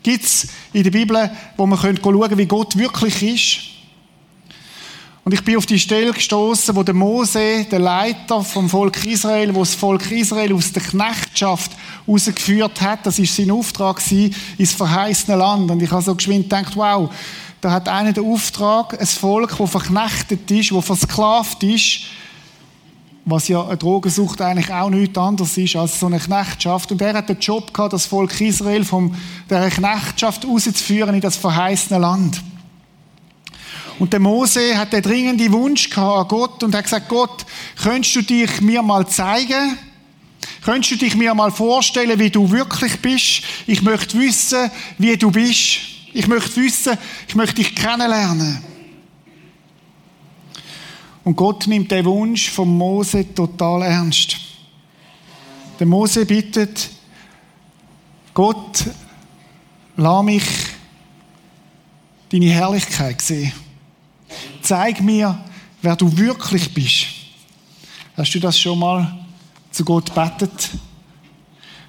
Gibt 0.02 0.24
es 0.24 0.48
in 0.72 0.82
der 0.82 0.92
Bibel, 0.92 1.30
wo 1.58 1.66
man 1.66 1.78
schauen 1.78 2.02
können, 2.02 2.38
wie 2.38 2.46
Gott 2.46 2.78
wirklich 2.78 3.22
ist? 3.22 3.60
Und 5.26 5.34
ich 5.34 5.44
bin 5.44 5.58
auf 5.58 5.66
die 5.66 5.78
Stelle 5.78 6.14
gestoßen, 6.14 6.74
wo 6.74 6.84
der 6.84 6.94
Mose, 6.94 7.66
der 7.70 7.80
Leiter 7.80 8.42
vom 8.42 8.70
Volk 8.70 9.04
Israel, 9.04 9.54
wo 9.54 9.60
das 9.60 9.76
Volk 9.76 10.10
Israel 10.10 10.54
aus 10.54 10.72
der 10.72 10.84
Knechtschaft 10.84 11.72
rausgeführt 12.08 12.80
hat, 12.80 13.06
das 13.06 13.20
ist 13.20 13.36
sein 13.36 13.52
Auftrag 13.52 14.02
ins 14.10 14.72
verheißene 14.72 15.36
Land. 15.36 15.70
Und 15.70 15.84
ich 15.84 15.92
habe 15.92 16.02
so 16.02 16.16
geschwind 16.16 16.44
gedacht, 16.44 16.78
wow, 16.78 17.14
da 17.60 17.72
hat 17.72 17.90
einer 17.90 18.14
den 18.14 18.24
Auftrag, 18.24 18.98
ein 18.98 19.06
Volk, 19.06 19.58
das 19.58 19.70
verknechtet 19.70 20.50
ist, 20.50 20.72
das 20.72 20.86
versklavt 20.86 21.62
ist, 21.64 22.04
was 23.30 23.48
ja 23.48 23.64
eine 23.66 23.78
Drogensucht 23.78 24.42
eigentlich 24.42 24.72
auch 24.72 24.90
nichts 24.90 25.18
anderes 25.18 25.58
ist 25.58 25.76
als 25.76 26.00
so 26.00 26.06
eine 26.06 26.20
Knechtschaft. 26.20 26.92
Und 26.92 27.02
er 27.02 27.14
hat 27.14 27.30
den 27.30 27.40
Job 27.40 27.74
gehabt, 27.74 27.94
das 27.94 28.06
Volk 28.06 28.40
Israel 28.42 28.84
von 28.84 29.16
der 29.50 29.70
Knechtschaft 29.70 30.46
rauszuführen 30.46 31.16
in 31.16 31.22
das 31.22 31.38
verheißene 31.38 32.00
Land. 32.00 32.42
Und 34.00 34.14
der 34.14 34.20
Mose 34.22 34.78
hat 34.78 34.94
den 34.94 35.02
dringenden 35.02 35.52
Wunsch 35.52 35.90
gehabt 35.90 36.20
an 36.20 36.28
Gott 36.28 36.64
und 36.64 36.74
hat 36.74 36.86
gesagt, 36.86 37.10
Gott, 37.10 37.46
könntest 37.82 38.16
du 38.16 38.22
dich 38.22 38.62
mir 38.62 38.82
mal 38.82 39.06
zeigen? 39.08 39.78
Könntest 40.64 40.92
du 40.92 40.96
dich 40.98 41.16
mir 41.16 41.34
mal 41.34 41.52
vorstellen, 41.52 42.18
wie 42.20 42.30
du 42.30 42.50
wirklich 42.50 43.00
bist? 43.02 43.42
Ich 43.68 43.82
möchte 43.82 44.18
wissen, 44.18 44.72
wie 44.98 45.18
du 45.18 45.32
bist. 45.32 45.80
Ich 46.14 46.28
möchte 46.28 46.62
wissen, 46.62 46.98
ich 47.28 47.36
möchte 47.36 47.56
dich 47.56 47.76
kennenlernen. 47.76 48.64
Und 51.30 51.36
Gott 51.36 51.68
nimmt 51.68 51.92
den 51.92 52.06
Wunsch 52.06 52.50
von 52.50 52.76
Mose 52.76 53.36
total 53.36 53.84
ernst. 53.84 54.36
Der 55.80 55.86
Mose 55.86 56.26
bittet, 56.26 56.90
Gott, 58.34 58.84
lass 59.96 60.24
mich 60.24 60.44
deine 62.32 62.50
Herrlichkeit 62.50 63.22
sehen. 63.22 63.54
Zeig 64.64 65.02
mir, 65.02 65.38
wer 65.84 65.96
du 65.96 66.18
wirklich 66.18 66.74
bist. 66.74 67.06
Hast 68.18 68.34
du 68.34 68.40
das 68.40 68.60
schon 68.60 68.80
mal 68.80 69.20
zu 69.70 69.86
Gott 69.86 70.12
betet? 70.16 70.72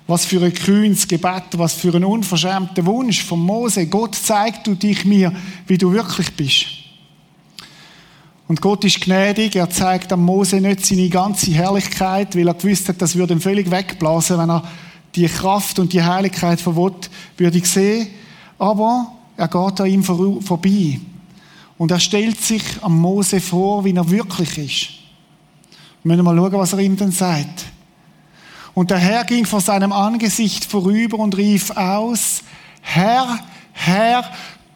Was 0.07 0.27
für 0.27 0.45
ein 0.45 0.53
kühnes 0.53 1.09
Gebet, 1.09 1.45
was 1.53 1.73
für 1.73 1.95
ein 1.95 2.05
unverschämter 2.05 2.85
Wunsch 2.85 3.23
von 3.25 3.41
Mose. 3.41 3.87
Gott, 3.87 4.17
zeig 4.17 4.63
du 4.65 4.75
dich 4.75 5.07
mir, 5.07 5.35
wie 5.67 5.79
du 5.79 5.91
wirklich 5.91 6.31
bist. 6.37 6.80
Und 8.51 8.61
Gott 8.61 8.85
ist 8.85 9.01
gnädig, 9.01 9.55
er 9.55 9.71
zeigt 9.71 10.13
am 10.13 10.25
Mose 10.25 10.61
nicht 10.61 10.85
seine 10.85 11.09
ganze 11.09 11.53
Herrlichkeit, 11.53 12.35
weil 12.35 12.49
er 12.49 12.55
gewusst 12.55 12.89
hat, 12.89 13.01
das 13.01 13.15
würde 13.15 13.35
ihn 13.35 13.41
völlig 13.41 13.71
wegblasen, 13.71 14.39
wenn 14.39 14.51
er 14.51 14.65
die 15.15 15.29
Kraft 15.29 15.79
und 15.79 15.93
die 15.93 16.03
Herrlichkeit 16.03 16.61
von 16.61 16.75
Gott 16.75 17.09
würde 17.37 17.65
sehen. 17.65 18.09
Aber 18.59 19.13
er 19.37 19.47
geht 19.47 19.81
an 19.81 19.87
ihm 19.87 20.03
vorbei. 20.03 20.99
Und 21.79 21.93
er 21.93 22.01
stellt 22.01 22.41
sich 22.41 22.65
am 22.81 22.99
Mose 22.99 23.41
vor, 23.41 23.85
wie 23.85 23.95
er 23.95 24.11
wirklich 24.11 24.59
ist. 24.59 24.89
Wir 26.03 26.17
müssen 26.17 26.25
mal 26.25 26.35
schauen, 26.35 26.53
was 26.55 26.73
er 26.73 26.81
ihm 26.81 26.97
dann 26.97 27.13
sagt. 27.13 27.67
Und 28.75 28.91
der 28.91 28.99
Herr 28.99 29.23
ging 29.23 29.47
vor 29.47 29.61
seinem 29.61 29.93
Angesicht 29.93 30.65
vorüber 30.65 31.21
und 31.21 31.37
rief 31.37 31.71
aus, 31.77 32.43
Herr, 32.81 33.39
Herr, 33.71 34.25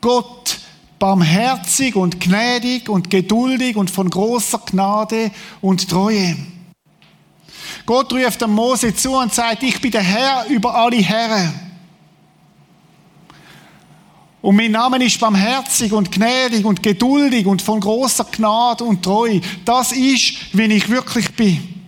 Gott, 0.00 0.60
barmherzig 0.98 1.96
und 1.96 2.20
gnädig 2.20 2.88
und 2.88 3.10
geduldig 3.10 3.76
und 3.76 3.90
von 3.90 4.08
großer 4.08 4.60
Gnade 4.66 5.30
und 5.60 5.88
Treue. 5.88 6.36
Gott 7.86 8.12
ruft 8.12 8.40
dem 8.40 8.52
Mose 8.52 8.94
zu 8.94 9.12
und 9.16 9.32
sagt, 9.32 9.62
ich 9.62 9.80
bin 9.80 9.90
der 9.90 10.02
Herr 10.02 10.46
über 10.46 10.74
alle 10.74 10.96
Herren. 10.96 11.52
Und 14.40 14.56
mein 14.56 14.72
Name 14.72 15.02
ist 15.02 15.18
barmherzig 15.18 15.92
und 15.92 16.12
gnädig 16.12 16.64
und 16.64 16.82
geduldig 16.82 17.46
und 17.46 17.62
von 17.62 17.80
großer 17.80 18.24
Gnade 18.24 18.84
und 18.84 19.02
Treue. 19.02 19.40
Das 19.64 19.92
ist, 19.92 20.34
wenn 20.52 20.70
ich 20.70 20.88
wirklich 20.88 21.34
bin. 21.34 21.82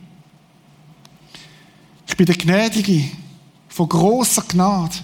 Ich 2.06 2.16
bin 2.16 2.24
der 2.24 2.36
Gnädige 2.36 3.10
von 3.68 3.88
großer 3.88 4.42
Gnade. 4.48 4.94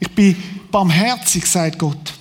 Ich 0.00 0.10
bin 0.10 0.36
barmherzig, 0.70 1.46
sagt 1.46 1.78
Gott. 1.78 2.14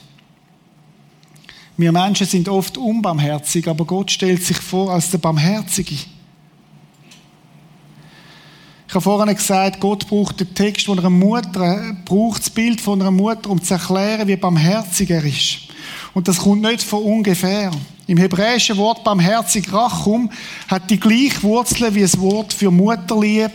Wir 1.76 1.92
Menschen 1.92 2.28
sind 2.28 2.50
oft 2.50 2.78
unbarmherzig, 2.78 3.68
aber 3.68 3.86
Gott 3.86 4.12
stellt 4.12 4.44
sich 4.44 4.58
vor 4.58 4.92
als 4.92 5.10
der 5.10 5.18
Barmherzige. 5.18 5.96
Ich 8.88 8.96
habe 8.96 9.02
vorhin 9.02 9.36
gesagt, 9.36 9.80
Gott 9.80 10.08
braucht 10.08 10.40
den 10.40 10.54
Text 10.54 10.86
von 10.86 11.00
einer 11.00 11.10
Mutter, 11.10 11.96
braucht 12.06 12.42
das 12.42 12.52
Bild 12.52 12.80
von 12.80 13.02
einer 13.02 13.10
Mutter, 13.10 13.50
um 13.50 13.60
zu 13.60 13.74
erklären, 13.74 14.28
wie 14.28 14.36
barmherzig 14.36 15.10
er 15.10 15.24
ist. 15.24 15.62
Und 16.14 16.28
das 16.28 16.38
kommt 16.38 16.62
nicht 16.62 16.84
von 16.84 17.02
ungefähr. 17.02 17.72
Im 18.06 18.20
hebräischen 18.20 18.78
Wort 18.78 19.04
barmherzig 19.04 19.74
Rachum 19.74 20.30
hat 20.68 20.92
die 20.92 21.00
gleiche 21.00 21.42
Wurzel 21.42 21.96
wie 21.96 22.02
das 22.02 22.20
Wort 22.20 22.54
für 22.54 22.70
Mutterlieb 22.70 23.52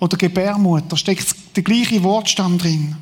oder 0.00 0.16
Gebärmutter. 0.16 0.96
Steckt 0.96 1.34
der 1.54 1.62
gleiche 1.62 2.02
Wortstamm 2.02 2.56
drin. 2.56 2.96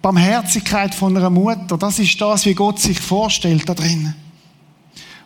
Barmherzigkeit 0.00 0.94
von 0.94 1.16
einer 1.16 1.30
Mutter, 1.30 1.76
das 1.76 1.98
ist 1.98 2.20
das, 2.20 2.46
wie 2.46 2.54
Gott 2.54 2.78
sich 2.78 3.00
vorstellt 3.00 3.68
da 3.68 3.74
drin. 3.74 4.14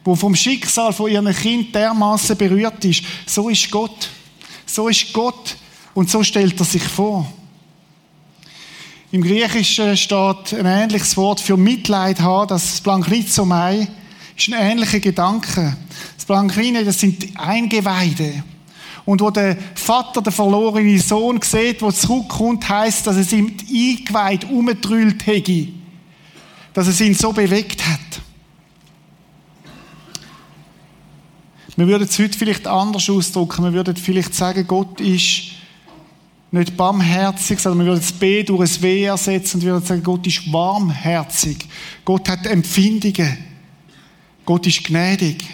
Wo 0.04 0.16
vom 0.16 0.34
Schicksal 0.34 0.92
von 0.92 1.10
ihrem 1.10 1.32
Kind 1.34 1.74
dermaßen 1.74 2.36
berührt 2.36 2.84
ist, 2.84 3.04
so 3.26 3.48
ist 3.48 3.70
Gott. 3.70 4.08
So 4.66 4.88
ist 4.88 5.12
Gott 5.12 5.56
und 5.94 6.10
so 6.10 6.22
stellt 6.22 6.58
er 6.58 6.64
sich 6.64 6.82
vor. 6.82 7.30
Im 9.12 9.22
Griechischen 9.22 9.94
steht 9.96 10.54
ein 10.54 10.64
ähnliches 10.64 11.16
Wort 11.18 11.38
für 11.38 11.58
Mitleid 11.58 12.20
haben, 12.20 12.48
das 12.48 12.80
Blankrizomai, 12.80 13.86
ist 14.36 14.48
ein 14.48 14.54
ähnlicher 14.54 15.00
Gedanke. 15.00 15.76
Das 16.16 16.24
Blankrine, 16.24 16.82
das 16.84 16.98
sind 16.98 17.28
Eingeweide. 17.38 18.42
Und 19.04 19.20
wo 19.20 19.30
der 19.30 19.56
Vater 19.74 20.22
den 20.22 20.32
verlorenen 20.32 20.98
Sohn 20.98 21.40
sieht, 21.42 21.80
der 21.82 21.92
zurückkommt, 21.92 22.68
heißt, 22.68 23.06
dass 23.06 23.16
es 23.16 23.32
ihm 23.32 23.52
eingeweiht 23.68 24.48
umgetrüllt 24.48 25.26
hätte. 25.26 25.68
Dass 26.72 26.86
es 26.86 27.00
ihn 27.00 27.14
so 27.14 27.32
bewegt 27.32 27.84
hat. 27.86 28.22
Wir 31.76 31.86
würden 31.86 32.04
es 32.04 32.18
heute 32.18 32.38
vielleicht 32.38 32.66
anders 32.66 33.08
ausdrücken. 33.08 33.64
Wir 33.64 33.72
würden 33.72 33.96
vielleicht 33.96 34.34
sagen, 34.34 34.66
Gott 34.66 35.00
ist 35.00 35.52
nicht 36.50 36.76
barmherzig, 36.76 37.58
sondern 37.58 37.86
wir 37.86 37.92
würden 37.92 38.02
das 38.02 38.12
B 38.12 38.42
durch 38.42 38.60
ein 38.60 38.82
W 38.82 39.04
ersetzen 39.04 39.56
und 39.56 39.66
würden 39.66 39.84
sagen, 39.84 40.02
Gott 40.02 40.26
ist 40.26 40.52
warmherzig. 40.52 41.66
Gott 42.04 42.28
hat 42.28 42.46
Empfindungen. 42.46 43.38
Gott 44.44 44.66
ist 44.66 44.84
gnädig. 44.84 45.44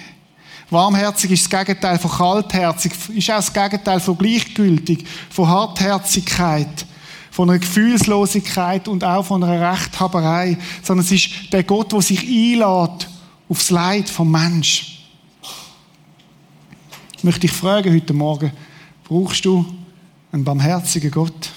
Warmherzig 0.71 1.31
ist 1.31 1.51
das 1.51 1.67
Gegenteil 1.67 1.99
von 1.99 2.11
kaltherzig, 2.11 2.93
ist 3.15 3.31
auch 3.31 3.37
das 3.37 3.53
Gegenteil 3.53 4.01
von 4.01 4.19
gleichgültig, 4.19 5.07
von 5.31 5.49
Hartherzigkeit, 5.49 6.87
von 7.31 7.49
einer 7.49 7.59
Gefühlslosigkeit 7.59 8.87
und 8.87 9.03
auch 9.03 9.25
von 9.25 9.43
einer 9.43 9.73
Rechthaberei, 9.73 10.59
sondern 10.83 11.07
es 11.07 11.13
ist 11.13 11.31
der 11.53 11.63
Gott, 11.63 11.93
der 11.93 12.03
sich 12.03 12.21
einlädt 12.21 13.09
aufs 13.49 13.71
Leid 13.71 14.11
vom 14.11 14.31
Mensch. 14.31 15.07
Ich 17.17 17.25
möchte 17.25 17.41
dich 17.41 17.53
fragen 17.53 17.95
heute 17.95 18.13
Morgen, 18.13 18.53
brauchst 19.05 19.47
du 19.47 19.65
einen 20.33 20.45
barmherzigen 20.45 21.11
Gott? 21.11 21.51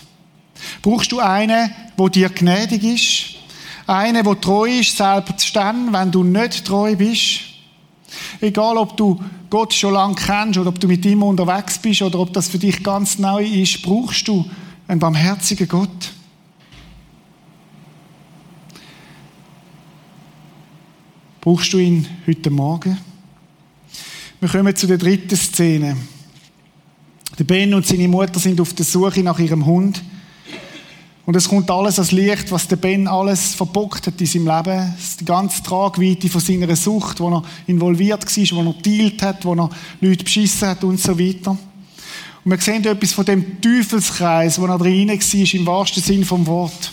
Brauchst 0.81 1.11
du 1.11 1.19
einen, 1.19 1.69
wo 1.97 2.07
dir 2.07 2.29
gnädig 2.29 2.83
ist? 2.83 3.35
Einen, 3.87 4.23
der 4.23 4.39
treu 4.39 4.69
ist, 4.69 4.95
selbst 4.95 5.53
dann, 5.53 5.91
wenn 5.91 6.11
du 6.11 6.23
nicht 6.23 6.65
treu 6.65 6.95
bist? 6.95 7.50
Egal, 8.39 8.77
ob 8.77 8.97
du 8.97 9.19
Gott 9.49 9.73
schon 9.73 9.93
lange 9.93 10.15
kennst 10.15 10.57
oder 10.57 10.69
ob 10.69 10.79
du 10.79 10.87
mit 10.87 11.05
ihm 11.05 11.23
unterwegs 11.23 11.77
bist 11.79 12.01
oder 12.01 12.19
ob 12.19 12.33
das 12.33 12.49
für 12.49 12.57
dich 12.57 12.83
ganz 12.83 13.17
neu 13.19 13.43
ist, 13.43 13.81
brauchst 13.81 14.27
du 14.27 14.45
einen 14.87 14.99
barmherzigen 14.99 15.67
Gott. 15.67 16.11
Brauchst 21.39 21.73
du 21.73 21.79
ihn 21.79 22.07
heute 22.27 22.49
Morgen? 22.49 22.97
Wir 24.39 24.49
kommen 24.49 24.75
zu 24.75 24.87
der 24.87 24.97
dritten 24.97 25.35
Szene. 25.35 25.97
Ben 27.45 27.73
und 27.73 27.87
seine 27.87 28.07
Mutter 28.07 28.39
sind 28.39 28.61
auf 28.61 28.73
der 28.73 28.85
Suche 28.85 29.23
nach 29.23 29.39
ihrem 29.39 29.65
Hund. 29.65 30.03
Und 31.31 31.37
es 31.37 31.47
kommt 31.47 31.71
alles 31.71 31.97
als 31.97 32.11
Licht, 32.11 32.51
was 32.51 32.67
der 32.67 32.75
Ben 32.75 33.07
alles 33.07 33.55
verbockt 33.55 34.05
hat 34.05 34.19
in 34.19 34.27
seinem 34.27 34.47
Leben. 34.47 34.93
Die 35.17 35.23
ganze 35.23 35.63
Tragweite 35.63 36.27
von 36.27 36.41
seiner 36.41 36.75
Sucht, 36.75 37.21
wo 37.21 37.29
er 37.29 37.43
involviert 37.67 38.25
war, 38.25 38.57
wo 38.57 38.69
er 38.69 38.73
dealt 38.73 39.21
hat, 39.21 39.45
wo 39.45 39.53
er 39.53 39.69
Leute 40.01 40.25
beschissen 40.25 40.67
hat 40.67 40.83
und 40.83 40.99
so 40.99 41.17
weiter. 41.17 41.51
Und 41.51 42.51
wir 42.51 42.57
sehen 42.57 42.83
etwas 42.83 43.13
von 43.13 43.23
dem 43.23 43.61
Teufelskreis, 43.61 44.59
wo 44.59 44.65
er 44.65 44.77
drin 44.77 45.07
war, 45.07 45.53
im 45.53 45.65
wahrsten 45.65 46.03
Sinn 46.03 46.25
vom 46.25 46.45
Wort. 46.47 46.91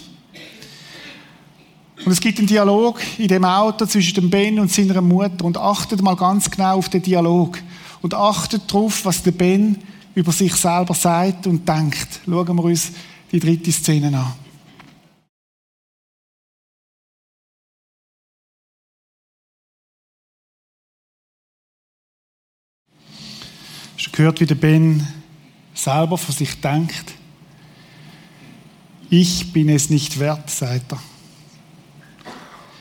Und 2.05 2.13
es 2.13 2.21
gibt 2.21 2.39
einen 2.39 2.47
Dialog 2.47 3.01
in 3.19 3.27
dem 3.27 3.45
Auto 3.45 3.87
zwischen 3.87 4.15
dem 4.15 4.31
Ben 4.31 4.61
und 4.61 4.71
seiner 4.71 5.01
Mutter. 5.01 5.45
Und 5.47 5.59
achtet 5.59 6.01
mal 6.01 6.15
ganz 6.15 6.49
genau 6.49 6.77
auf 6.77 6.89
den 6.89 7.03
Dialog. 7.03 7.59
Und 8.03 8.15
achtet 8.15 8.73
darauf, 8.73 9.05
was 9.05 9.21
der 9.21 9.33
Ben 9.33 9.79
über 10.15 10.31
sich 10.31 10.55
selber 10.55 10.95
sagt 10.95 11.49
und 11.49 11.69
denkt. 11.69 12.21
Schauen 12.25 12.57
wir 12.57 12.65
uns 12.65 12.93
die 13.33 13.41
dritte 13.41 13.73
Szene 13.73 14.17
an. 14.19 14.35
Hast 23.97 24.07
du 24.07 24.11
gehört, 24.13 24.41
wie 24.41 24.47
der 24.47 24.55
Ben 24.55 25.07
selber 25.75 26.17
von 26.17 26.35
sich 26.35 26.61
denkt? 26.61 27.15
Ich 29.11 29.53
bin 29.53 29.69
es 29.69 29.91
nicht 29.91 30.19
wert, 30.19 30.51
sagt 30.51 30.93
er. 30.93 31.03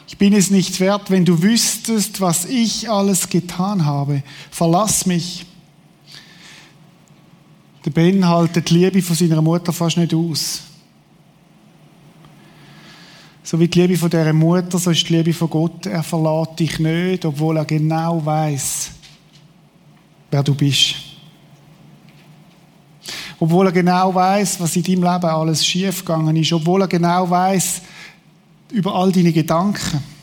Ich 0.08 0.18
bin 0.18 0.34
es 0.34 0.50
nicht 0.50 0.80
wert, 0.80 1.12
wenn 1.12 1.26
du 1.26 1.42
wüsstest, 1.42 2.22
was 2.22 2.46
ich 2.46 2.90
alles 2.90 3.30
getan 3.30 3.86
habe. 3.86 4.24
Verlass 4.52 5.06
mich. 5.06 5.46
Der 7.86 7.92
Ben 7.92 8.28
haltet 8.28 8.70
die 8.70 8.76
Liebe 8.76 9.02
von 9.02 9.16
seiner 9.16 9.42
Mutter 9.42 9.72
fast 9.72 9.98
nicht 9.98 10.14
aus. 10.14 10.64
So 13.44 13.58
wie 13.60 13.68
die 13.68 13.80
Liebe 13.80 13.98
von 13.98 14.10
dieser 14.10 14.34
Mutter, 14.34 14.78
so 14.78 14.92
ist 14.92 15.08
die 15.08 15.16
Liebe 15.16 15.34
von 15.34 15.50
Gott. 15.50 15.86
Er 15.86 16.04
verlässt 16.04 16.60
dich 16.60 16.80
nicht, 16.80 17.24
obwohl 17.24 17.58
er 17.58 17.66
genau 17.66 18.26
weiß, 18.26 18.92
wer 20.30 20.44
du 20.44 20.54
bist. 20.54 20.96
Obwohl 23.40 23.68
er 23.68 23.72
genau 23.72 24.14
weiß, 24.14 24.60
was 24.60 24.76
in 24.76 24.84
deinem 24.84 25.04
Leben 25.04 25.26
alles 25.26 25.66
schiefgegangen 25.66 26.36
ist. 26.36 26.52
Obwohl 26.52 26.82
er 26.82 26.88
genau 26.88 27.30
weiß 27.30 27.82
über 28.72 28.94
all 28.96 29.12
deine 29.12 29.32
Gedanken. 29.32 30.17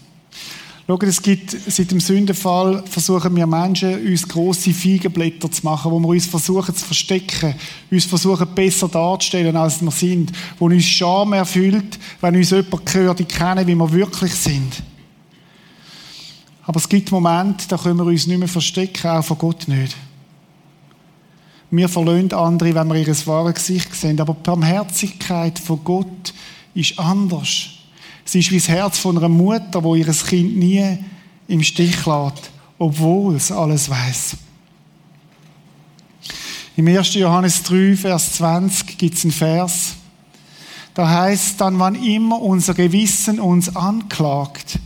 Schau, 0.87 0.99
es 0.99 1.23
gibt, 1.23 1.51
seit 1.51 1.90
dem 1.90 2.01
Sündenfall 2.01 2.85
versuchen 2.87 3.35
wir 3.35 3.47
Menschen, 3.47 4.07
uns 4.07 4.29
grosse 4.29 4.75
Feigenblätter 4.75 5.51
zu 5.51 5.64
machen, 5.64 5.90
wo 5.90 5.99
wir 5.99 6.09
uns 6.09 6.27
versuchen 6.27 6.75
zu 6.75 6.85
verstecken, 6.85 7.55
uns 7.90 8.05
versuchen 8.05 8.55
besser 8.55 8.88
darzustellen, 8.88 9.57
als 9.57 9.81
wir 9.81 9.90
sind, 9.90 10.31
wo 10.59 10.66
uns 10.66 10.85
Scham 10.85 11.33
erfüllt, 11.33 11.99
wenn 12.20 12.37
uns 12.37 12.51
jemand 12.51 12.94
hört, 12.94 13.18
die 13.18 13.25
kennen, 13.25 13.66
wie 13.66 13.75
wir 13.75 13.92
wirklich 13.92 14.35
sind. 14.35 14.83
Aber 16.64 16.77
es 16.77 16.88
gibt 16.88 17.11
Momente, 17.11 17.66
da 17.66 17.79
können 17.79 17.99
wir 17.99 18.05
uns 18.05 18.27
nicht 18.27 18.38
mehr 18.38 18.49
verstecken, 18.49 19.09
auch 19.09 19.25
von 19.25 19.38
Gott 19.38 19.66
nicht. 19.68 19.97
Wir 21.70 21.88
verlöhnen 21.88 22.33
andere, 22.35 22.75
wenn 22.75 22.88
wir 22.88 22.97
ihr 22.97 23.27
wahres 23.27 23.55
Gesicht 23.55 23.94
sehen, 23.94 24.20
aber 24.20 24.35
die 24.35 24.42
Barmherzigkeit 24.42 25.59
von 25.59 25.83
Gott 25.83 26.35
ist 26.75 26.99
anders. 26.99 27.70
Sie 28.25 28.39
ist 28.39 28.51
wie 28.51 28.57
das 28.57 28.69
Herz 28.69 28.99
von 28.99 29.19
einer 29.19 29.29
Mutter, 29.29 29.83
wo 29.83 29.95
ihr 29.95 30.07
Kind 30.07 30.57
nie 30.57 30.99
im 31.47 31.63
Stich 31.63 32.07
lässt, 32.07 32.51
obwohl 32.79 33.37
es 33.37 33.53
alles 33.53 33.89
weiß. 33.89 34.37
Im 36.77 36.89
1. 36.89 37.15
Johannes 37.15 37.63
3, 37.63 37.97
Vers 37.97 38.33
20 38.35 38.99
gibt 38.99 39.17
es 39.17 39.25
einen 39.25 39.33
Vers. 39.33 39.95
Da 40.95 41.09
heißt 41.09 41.61
dann, 41.61 41.79
wann 41.79 41.95
immer 41.95 42.41
unser 42.41 42.75
Gewissen 42.75 43.41
uns 43.41 43.75
anklagt, 43.77 44.79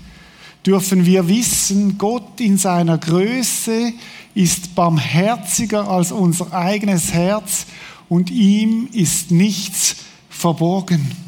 dürfen 0.67 1.07
wir 1.07 1.29
wissen, 1.29 1.97
Gott 1.97 2.41
in 2.41 2.59
seiner 2.59 2.99
Größe 2.99 3.93
ist 4.35 4.75
barmherziger 4.75 5.89
als 5.89 6.13
unser 6.13 6.53
eigenes 6.53 7.13
Herz 7.13 7.67
und 8.09 8.31
ihm 8.31 8.89
ist 8.93 9.31
nichts 9.31 9.97
verborgen. 10.29 11.28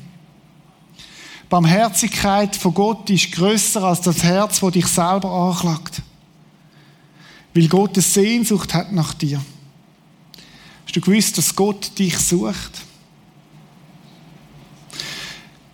Barmherzigkeit 1.51 2.55
von 2.55 2.73
Gott 2.73 3.11
ist 3.11 3.33
größer 3.33 3.83
als 3.83 4.01
das 4.03 4.23
Herz, 4.23 4.61
das 4.61 4.73
dich 4.73 4.87
selber 4.87 5.31
anklagt. 5.31 6.01
Weil 7.53 7.67
Gott 7.67 7.95
eine 7.95 8.03
Sehnsucht 8.03 8.73
hat 8.73 8.93
nach 8.93 9.15
dir. 9.15 9.43
Hast 10.85 10.95
du 10.95 11.01
gewusst, 11.01 11.37
dass 11.37 11.55
Gott 11.55 11.99
dich 11.99 12.17
sucht? 12.17 12.83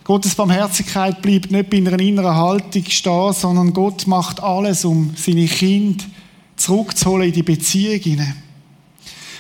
Gottes 0.04 0.34
Barmherzigkeit 0.34 1.20
bleibt 1.20 1.50
nicht 1.50 1.68
bei 1.68 1.76
einer 1.76 1.98
inneren 2.00 2.34
Haltung 2.34 2.84
stehen, 2.86 3.32
sondern 3.34 3.74
Gott 3.74 4.06
macht 4.06 4.42
alles, 4.42 4.84
um 4.84 5.14
seine 5.14 5.46
Kinder 5.46 6.04
zurückzuholen 6.56 7.28
in 7.28 7.34
die 7.34 7.42
Beziehung 7.42 8.00
hinein. 8.00 8.45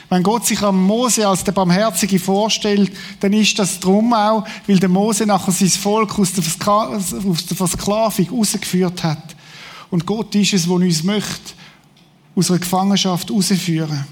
Wenn 0.08 0.22
Gott 0.22 0.46
sich 0.46 0.62
am 0.62 0.84
Mose 0.84 1.26
als 1.26 1.42
der 1.42 1.52
Barmherzige 1.52 2.18
vorstellt, 2.18 2.92
dann 3.20 3.32
ist 3.32 3.58
das 3.58 3.80
drum 3.80 4.12
auch, 4.12 4.46
weil 4.66 4.78
der 4.78 4.88
Mose 4.88 5.26
nachher 5.26 5.50
sein 5.50 5.68
Volk 5.68 6.18
aus 6.18 6.32
der, 6.32 6.44
Versklavung 6.44 8.28
rausgeführt 8.30 9.02
hat. 9.02 9.34
Und 9.90 10.06
Gott 10.06 10.34
ist 10.36 10.52
es, 10.52 10.64
der 10.64 10.72
uns 10.72 11.02
möchte, 11.02 11.54
aus 12.36 12.50
einer 12.50 12.60
Gefangenschaft 12.60 13.30
rausführen. 13.30 14.06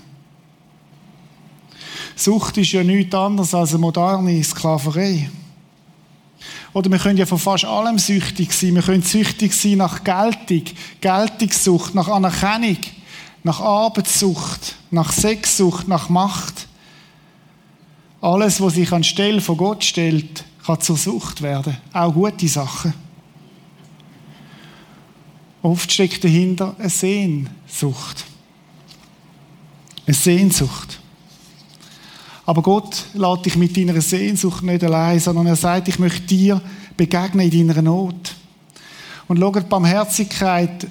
Sucht 2.16 2.58
ist 2.58 2.72
ja 2.72 2.82
nichts 2.82 3.14
anderes 3.14 3.54
als 3.54 3.70
eine 3.70 3.78
moderne 3.78 4.42
Sklaverei. 4.42 5.30
Oder 6.72 6.90
wir 6.90 6.98
können 6.98 7.18
ja 7.18 7.26
von 7.26 7.38
fast 7.38 7.64
allem 7.64 7.98
süchtig 7.98 8.52
sein. 8.52 8.74
Wir 8.74 8.82
können 8.82 9.02
süchtig 9.02 9.52
sein 9.52 9.78
nach 9.78 10.02
Geltung, 10.02 10.64
Geltungssucht, 11.00 11.94
nach 11.94 12.08
Anerkennung 12.08 12.78
nach 13.44 13.60
Arbeitssucht, 13.60 14.74
nach 14.90 15.12
Sexsucht, 15.12 15.86
nach 15.86 16.08
Macht. 16.08 16.66
Alles, 18.20 18.60
was 18.60 18.74
sich 18.74 18.90
an 18.90 19.04
Stelle 19.04 19.42
von 19.42 19.58
Gott 19.58 19.84
stellt, 19.84 20.44
kann 20.64 20.80
zur 20.80 20.96
Sucht 20.96 21.42
werden. 21.42 21.76
Auch 21.92 22.14
gute 22.14 22.48
Sachen. 22.48 22.94
Oft 25.62 25.92
steckt 25.92 26.24
dahinter 26.24 26.74
eine 26.78 26.88
Sehnsucht. 26.88 28.24
Eine 30.06 30.14
Sehnsucht. 30.14 31.00
Aber 32.46 32.62
Gott 32.62 33.04
lässt 33.12 33.46
dich 33.46 33.56
mit 33.56 33.76
deiner 33.76 34.00
Sehnsucht 34.00 34.62
nicht 34.62 34.84
allein, 34.84 35.20
sondern 35.20 35.46
er 35.46 35.56
sagt, 35.56 35.88
ich 35.88 35.98
möchte 35.98 36.22
dir 36.22 36.60
begegnen 36.96 37.50
in 37.50 37.68
deiner 37.68 37.82
Not. 37.82 38.34
Und 39.28 39.38
schau, 39.38 39.52
die 39.52 39.60
Barmherzigkeit 39.60 40.86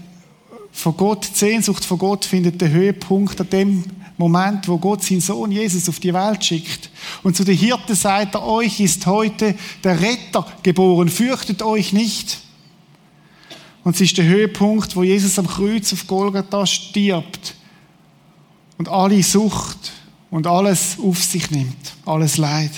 von 0.73 0.97
Gott, 0.97 1.29
die 1.31 1.38
Sehnsucht 1.38 1.86
von 1.86 1.99
Gott 1.99 2.25
findet 2.25 2.59
den 2.59 2.71
Höhepunkt 2.71 3.39
an 3.39 3.49
dem 3.49 3.83
Moment, 4.17 4.67
wo 4.67 4.77
Gott 4.77 5.03
seinen 5.03 5.21
Sohn 5.21 5.51
Jesus 5.51 5.88
auf 5.88 5.99
die 5.99 6.13
Welt 6.13 6.43
schickt. 6.43 6.89
Und 7.21 7.36
zu 7.36 7.43
den 7.43 7.55
Hirten 7.55 7.95
sagt 7.95 8.36
er, 8.36 8.43
euch 8.43 8.79
ist 8.79 9.05
heute 9.05 9.55
der 9.83 10.01
Retter 10.01 10.45
geboren, 10.63 11.09
fürchtet 11.09 11.62
euch 11.62 11.93
nicht. 11.93 12.39
Und 13.83 13.95
es 13.95 14.01
ist 14.01 14.17
der 14.17 14.25
Höhepunkt, 14.25 14.95
wo 14.95 15.03
Jesus 15.03 15.38
am 15.38 15.47
Kreuz 15.47 15.93
auf 15.93 16.07
Golgatha 16.07 16.65
stirbt 16.65 17.55
und 18.77 18.89
alle 18.89 19.21
Sucht 19.21 19.91
und 20.31 20.47
alles 20.47 20.97
auf 21.01 21.23
sich 21.23 21.51
nimmt, 21.51 21.93
alles 22.05 22.38
Leid. 22.38 22.71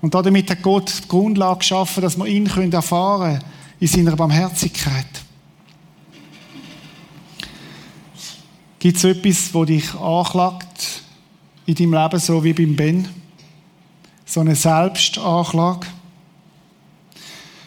Und 0.00 0.14
damit 0.14 0.50
hat 0.50 0.62
Gott 0.62 0.92
die 1.04 1.08
Grundlage 1.08 1.60
geschaffen, 1.60 2.02
dass 2.02 2.16
wir 2.16 2.26
ihn 2.26 2.46
erfahren 2.72 3.38
können 3.38 3.44
in 3.80 3.86
seiner 3.86 4.16
Barmherzigkeit. 4.16 5.06
Gibt 8.78 8.96
es 8.96 9.04
etwas, 9.04 9.52
wo 9.52 9.64
dich 9.64 9.92
anklagt 9.94 11.02
in 11.66 11.74
deinem 11.74 11.94
Leben, 11.94 12.20
so 12.20 12.44
wie 12.44 12.52
beim 12.52 12.76
Ben? 12.76 13.08
So 14.24 14.40
eine 14.40 14.54
Selbstanklage? 14.54 15.86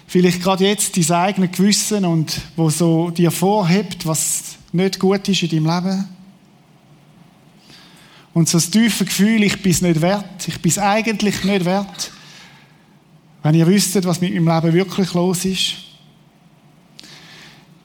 Vielleicht 0.08 0.42
gerade 0.42 0.66
jetzt 0.66 0.98
dein 0.98 1.18
eigenes 1.18 1.52
Gewissen 1.52 2.06
und 2.06 2.42
wo 2.56 2.70
so 2.70 3.10
dir 3.10 3.32
vorhebt, 3.32 4.06
was 4.06 4.56
nicht 4.72 5.00
gut 5.00 5.28
ist 5.28 5.44
in 5.44 5.50
deinem 5.50 5.66
Leben? 5.66 6.10
Und 8.34 8.48
so 8.48 8.58
das 8.58 8.70
tiefe 8.70 9.04
Gefühl, 9.04 9.44
ich 9.44 9.62
bin 9.62 9.72
es 9.72 9.82
nicht 9.82 10.00
wert, 10.00 10.48
ich 10.48 10.62
bin 10.62 10.72
es 10.72 10.78
eigentlich 10.78 11.44
nicht 11.44 11.66
wert. 11.66 12.12
Wenn 13.44 13.56
ihr 13.56 13.68
wüsstet, 13.68 14.06
was 14.06 14.22
mit 14.22 14.34
meinem 14.34 14.64
Leben 14.64 14.74
wirklich 14.74 15.14
los 15.14 15.44
ist. 15.44 15.91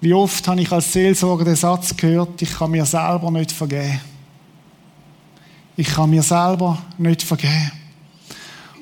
Wie 0.01 0.13
oft 0.13 0.47
habe 0.47 0.61
ich 0.61 0.71
als 0.71 0.93
Seelsorger 0.93 1.45
den 1.45 1.57
Satz 1.57 1.97
gehört, 1.97 2.41
ich 2.43 2.53
kann 2.53 2.71
mir 2.71 2.85
selber 2.85 3.31
nicht 3.31 3.53
vergeben. 3.53 4.01
Ich 5.77 5.89
kann 5.89 6.11
mir 6.11 6.23
selber 6.23 6.79
nicht 6.99 7.23
vergeben. 7.23 7.73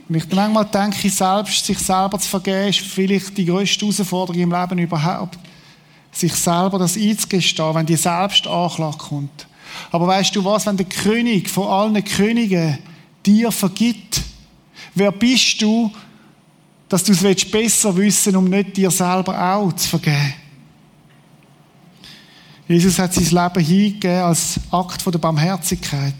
Und 0.08 0.16
ich 0.16 0.30
manchmal 0.30 0.66
denke, 0.66 1.08
selbst 1.08 1.64
sich 1.64 1.78
selber 1.78 2.18
zu 2.18 2.28
vergeben, 2.28 2.68
ist 2.68 2.80
vielleicht 2.80 3.36
die 3.38 3.46
größte 3.46 3.86
Herausforderung 3.86 4.40
im 4.40 4.52
Leben 4.52 4.78
überhaupt. 4.78 5.38
Sich 6.12 6.34
selber 6.34 6.78
das 6.78 6.96
einzugestehen, 6.96 7.74
wenn 7.74 7.86
die 7.86 7.96
Selbstanklage 7.96 8.98
kommt. 8.98 9.46
Aber 9.90 10.06
weißt 10.06 10.36
du 10.36 10.44
was, 10.44 10.66
wenn 10.66 10.76
der 10.76 10.86
König 10.86 11.48
von 11.48 11.66
allen 11.66 12.04
Königen 12.04 12.78
dir 13.24 13.50
vergibt, 13.50 14.20
wer 14.94 15.10
bist 15.10 15.60
du, 15.62 15.90
dass 16.88 17.02
du 17.02 17.12
es 17.12 17.50
besser 17.50 17.96
wissen 17.96 18.36
um 18.36 18.44
nicht 18.44 18.76
dir 18.76 18.90
selber 18.90 19.56
auch 19.56 19.72
zu 19.72 19.88
vergeben? 19.88 20.34
Jesus 22.66 22.98
hat 22.98 23.12
sein 23.12 23.24
Leben 23.24 23.64
hingegeben 23.64 24.22
als 24.22 24.58
Akt 24.70 25.04
der 25.04 25.18
Barmherzigkeit. 25.18 26.14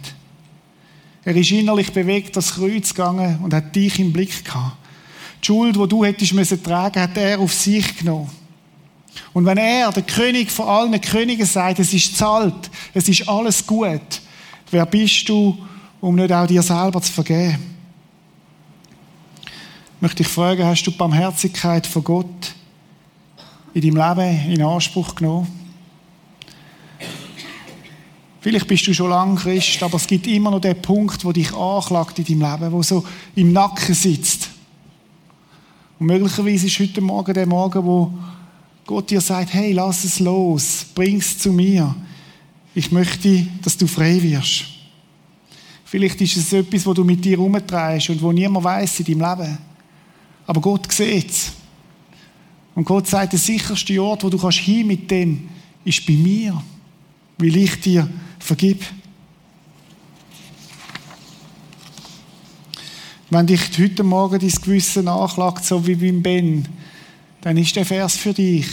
Er 1.25 1.35
ist 1.35 1.51
innerlich 1.51 1.91
bewegt 1.93 2.37
das 2.37 2.55
Kreuz 2.55 2.91
gegangen 2.91 3.39
und 3.43 3.55
hat 3.55 3.75
dich 3.75 3.99
im 3.99 4.13
Blick 4.13 4.45
gehabt. 4.45 4.77
Die 5.43 5.47
Schuld, 5.47 5.77
die 5.77 5.89
du 5.89 6.05
hättest 6.05 6.35
müssen 6.35 6.63
tragen, 6.63 7.01
hat 7.01 7.17
er 7.17 7.39
auf 7.39 7.53
sich 7.53 7.97
genommen. 7.97 8.31
Und 9.33 9.47
wenn 9.47 9.57
er, 9.57 9.91
der 9.91 10.03
König 10.03 10.51
von 10.51 10.69
allen 10.69 11.01
Königen, 11.01 11.47
sagt, 11.47 11.79
es 11.79 11.95
ist 11.95 12.17
zahlt, 12.17 12.71
es 12.93 13.09
ist 13.09 13.27
alles 13.29 13.67
gut, 13.67 14.21
wer 14.71 14.85
bist 14.85 15.29
du, 15.29 15.57
um 16.01 16.15
nicht 16.15 16.33
auch 16.33 16.47
dir 16.47 16.63
selber 16.63 17.01
zu 17.01 17.13
vergeben? 17.13 17.75
Ich 19.45 20.03
möchte 20.03 20.23
dich 20.23 20.29
fragen, 20.29 20.65
hast 20.65 20.83
du 20.83 20.91
die 20.91 20.99
Barmherzigkeit 20.99 21.87
von 21.87 22.05
Gott 22.05 22.55
in 23.73 23.81
deinem 23.81 24.17
Leben 24.17 24.53
in 24.53 24.63
Anspruch 24.63 25.15
genommen? 25.15 25.64
Vielleicht 28.45 28.69
bist 28.69 28.87
du 28.87 28.93
schon 28.93 29.09
lange 29.09 29.37
Christ, 29.37 29.83
aber 29.83 29.97
es 29.97 30.07
gibt 30.07 30.27
immer 30.27 30.51
noch 30.51 30.61
den 30.61 30.77
Punkt, 30.83 31.25
wo 31.25 31.33
dich 31.33 31.51
anklagt 31.55 32.19
in 32.19 32.27
deinem 32.27 32.61
Leben, 32.61 32.73
wo 32.73 32.83
so 32.83 33.03
im 33.35 33.55
Nacken 33.55 33.95
sitzt. 33.95 34.51
Und 35.99 36.09
möglicherweise 36.09 36.67
ist 36.67 36.79
heute 36.79 37.01
Morgen 37.01 37.33
der 37.33 37.47
Morgen, 37.47 37.83
wo 37.83 38.13
Gott 38.85 39.09
dir 39.09 39.23
sagt, 39.23 39.55
hey, 39.55 39.73
lass 39.73 40.05
es 40.05 40.21
los, 40.21 40.85
bring 40.95 41.17
es 41.21 41.39
zu 41.39 41.55
mir. 41.55 41.97
Ich 42.75 42.93
möchte, 42.93 43.47
dass 43.63 43.79
du 43.79 43.87
frei 43.87 44.23
wirst. 44.23 44.67
Vielleicht 45.87 46.21
ist 46.21 46.37
es 46.37 46.53
etwas, 46.53 46.85
wo 46.85 46.93
du 46.93 47.03
mit 47.03 47.25
dir 47.25 47.39
herumtreibst 47.39 48.11
und 48.11 48.21
wo 48.21 48.31
niemand 48.31 48.63
weiß 48.63 49.01
in 49.01 49.19
deinem 49.19 49.39
Leben. 49.39 49.59
Aber 50.47 50.61
Gott 50.61 50.93
sieht 50.93 51.31
es. 51.31 51.53
Und 52.75 52.85
Gott 52.85 53.07
sagt, 53.07 53.33
der 53.33 53.41
sicherste 53.41 54.03
Ort, 54.03 54.23
wo 54.23 54.29
du 54.29 54.37
kannst 54.37 54.59
hin 54.59 54.87
mit 54.87 55.11
dem, 55.11 55.49
ist 55.83 56.05
bei 56.05 56.13
mir. 56.13 56.63
Weil 57.39 57.57
ich 57.57 57.81
dir 57.81 58.09
vergib. 58.39 58.85
Wenn 63.31 63.47
dich 63.47 63.79
heute 63.79 64.05
Morgen 64.05 64.39
dein 64.39 64.51
Gewissen 64.51 65.07
nachklagt, 65.07 65.65
so 65.65 65.87
wie 65.87 65.97
beim 65.97 66.23
Ben, 66.23 66.69
dann 67.41 67.57
ist 67.57 67.75
der 67.75 67.85
Vers 67.85 68.17
für 68.17 68.33
dich. 68.33 68.67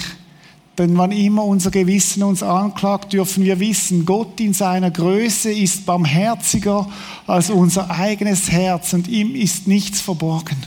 Denn 0.78 0.98
wann 0.98 1.12
immer 1.12 1.44
unser 1.44 1.70
Gewissen 1.72 2.24
uns 2.24 2.42
anklagt, 2.44 3.14
dürfen 3.14 3.44
wir 3.44 3.60
wissen, 3.60 4.06
Gott 4.06 4.40
in 4.40 4.54
seiner 4.54 4.90
Größe 4.90 5.52
ist 5.52 5.86
barmherziger 5.86 6.88
als 7.28 7.50
unser 7.50 7.90
eigenes 7.92 8.52
Herz 8.52 8.94
und 8.94 9.08
ihm 9.08 9.36
ist 9.36 9.68
nichts 9.68 10.00
verborgen. 10.00 10.58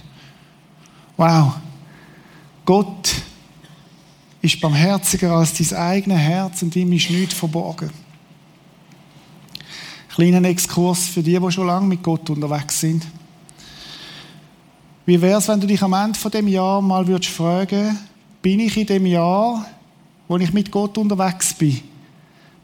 Wow. 1.16 1.54
Gott 2.64 3.14
ist 4.44 4.61
barmherziger 4.61 5.33
als 5.33 5.54
dein 5.54 5.78
eigenes 5.78 6.18
Herz 6.18 6.62
und 6.62 6.76
ihm 6.76 6.92
ist 6.92 7.09
nichts 7.11 7.35
verborgen. 7.35 7.90
Kleiner 10.14 10.46
Exkurs 10.48 11.09
für 11.09 11.22
die, 11.22 11.38
die 11.38 11.50
schon 11.50 11.66
lange 11.66 11.87
mit 11.87 12.02
Gott 12.02 12.28
unterwegs 12.28 12.78
sind. 12.78 13.07
Wie 15.07 15.20
wäre 15.20 15.38
es, 15.38 15.48
wenn 15.48 15.61
du 15.61 15.66
dich 15.66 15.83
am 15.83 15.94
Ende 15.94 16.18
von 16.18 16.30
dem 16.30 16.46
Jahr 16.46 16.83
mal 16.83 17.07
würdest 17.07 17.33
fragen, 17.33 17.98
bin 18.42 18.61
ich 18.61 18.76
in 18.76 18.87
dem 18.87 19.07
Jahr, 19.07 19.64
wo 20.28 20.37
ich 20.37 20.52
mit 20.52 20.70
Gott 20.70 20.98
unterwegs 20.98 21.54
bin, 21.54 21.80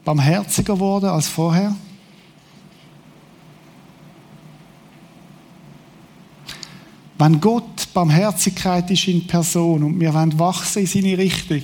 barmherziger 0.05 0.75
geworden 0.75 1.09
als 1.09 1.27
vorher? 1.27 1.75
Wenn 7.21 7.39
Gott 7.39 7.93
Barmherzigkeit 7.93 8.89
ist 8.89 9.07
in 9.07 9.27
Person 9.27 9.83
und 9.83 9.99
wir 9.99 10.11
wollen 10.11 10.39
wachsen 10.39 10.79
in 10.79 10.87
seine 10.87 11.15
Richtung, 11.19 11.61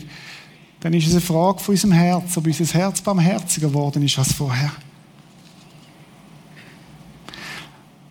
dann 0.81 0.93
ist 0.93 1.07
es 1.07 1.13
eine 1.13 1.21
Frage 1.21 1.57
von 1.57 1.73
unserem 1.73 1.93
Herz, 1.93 2.37
ob 2.37 2.45
unser 2.45 2.65
Herz 2.75 3.01
barmherziger 3.01 3.69
geworden 3.69 4.03
ist 4.03 4.19
als 4.19 4.33
vorher. 4.33 4.71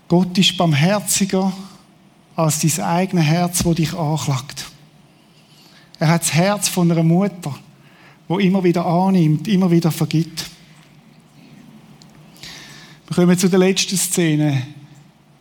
Gott 0.09 0.37
ist 0.37 0.57
barmherziger 0.57 1.53
als 2.35 2.59
dein 2.59 2.85
eigenes 2.85 3.27
Herz, 3.27 3.65
wo 3.65 3.75
dich 3.75 3.95
anklagt. 3.95 4.65
Er 6.01 6.09
hat 6.09 6.23
das 6.23 6.35
Herz 6.35 6.69
von 6.69 6.91
einer 6.91 7.05
Mutter, 7.05 7.55
wo 8.27 8.41
immer 8.41 8.65
wieder 8.65 8.85
annimmt, 8.85 9.47
immer 9.47 9.71
wieder 9.71 9.93
vergibt. 9.93 10.47
Wir 13.07 13.15
kommen 13.15 13.39
zu 13.39 13.49
der 13.49 13.61
letzten 13.61 13.97
Szene 13.97 14.67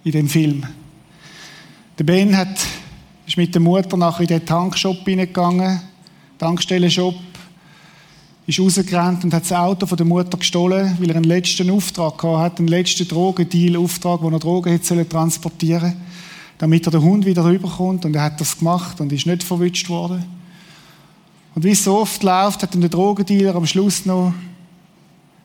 in 0.03 0.11
dem 0.11 0.29
Film. 0.29 0.67
Der 1.97 2.03
Ben 2.03 2.35
hat, 2.35 2.59
ist 3.25 3.37
mit 3.37 3.53
der 3.53 3.61
Mutter 3.61 3.95
nachher 3.95 4.23
in 4.23 4.27
den 4.27 4.45
Tankshop 4.45 5.05
hineingegangen, 5.05 5.79
Tankstellenshop, 6.37 7.15
ist 8.45 8.59
rausgerannt 8.59 9.23
und 9.23 9.33
hat 9.33 9.43
das 9.43 9.53
Auto 9.53 9.85
von 9.85 9.95
der 9.95 10.05
Mutter 10.05 10.37
gestohlen, 10.37 10.97
weil 10.99 11.09
er 11.09 11.15
einen 11.15 11.23
letzten 11.23 11.69
Auftrag 11.71 12.17
gehabt 12.17 12.39
hat, 12.39 12.59
einen 12.59 12.67
letzten 12.67 13.07
Drogendeal-Auftrag, 13.07 14.21
wo 14.21 14.29
er 14.29 14.39
Drogen 14.39 14.71
hätte 14.71 15.07
transportieren 15.07 15.91
sollen, 15.91 16.01
damit 16.57 16.85
er 16.85 16.91
den 16.91 17.01
Hund 17.01 17.25
wieder 17.25 17.45
rüberkommt. 17.45 18.03
Und 18.03 18.13
er 18.13 18.23
hat 18.23 18.41
das 18.41 18.57
gemacht 18.57 18.99
und 18.99 19.13
ist 19.13 19.25
nicht 19.25 19.43
verwünscht 19.43 19.87
worden. 19.87 20.25
Und 21.55 21.63
wie 21.63 21.71
es 21.71 21.85
so 21.85 21.97
oft 21.97 22.21
läuft, 22.21 22.61
hat 22.61 22.73
dann 22.73 22.81
der 22.81 22.89
Drogendealer 22.89 23.55
am 23.55 23.65
Schluss 23.65 24.05
noch 24.05 24.33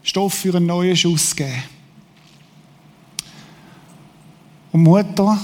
Stoff 0.02 0.34
für 0.34 0.56
einen 0.56 0.66
neuen 0.66 0.96
Schuss 0.96 1.36
gegeben. 1.36 1.62
Und 4.72 4.82
Mutter 4.82 5.38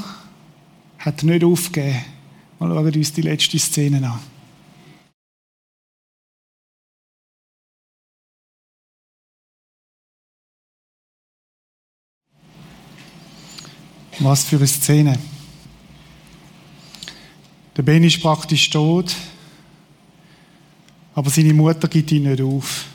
hat 1.07 1.23
nicht 1.23 1.45
aufgegeben. 1.45 2.05
Mal 2.59 2.69
schauen 2.69 2.85
wir 2.85 2.97
uns 2.97 3.13
die 3.13 3.23
letzte 3.23 3.59
Szene 3.61 3.99
an. 3.99 4.19
Was 14.19 14.45
für 14.45 14.57
eine 14.57 14.67
Szene. 14.67 15.19
Der 17.77 17.83
Ben 17.83 18.03
ist 18.03 18.21
praktisch 18.21 18.69
tot, 18.71 19.15
aber 21.15 21.31
seine 21.31 21.53
Mutter 21.53 21.87
gibt 21.87 22.11
ihn 22.11 22.23
nicht 22.23 22.41
auf. 22.41 22.87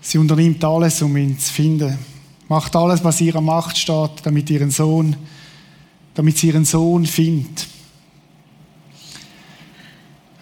Sie 0.00 0.18
unternimmt 0.18 0.62
alles, 0.64 1.00
um 1.00 1.16
ihn 1.16 1.38
zu 1.38 1.52
finden. 1.52 1.96
Macht 2.48 2.74
alles, 2.76 3.02
was 3.02 3.20
ihrer 3.20 3.40
Macht 3.40 3.78
steht, 3.78 4.10
damit 4.24 4.50
ihren 4.50 4.72
Sohn, 4.72 5.16
damit 6.14 6.38
sie 6.38 6.48
ihren 6.48 6.64
Sohn 6.64 7.06
findet. 7.06 7.66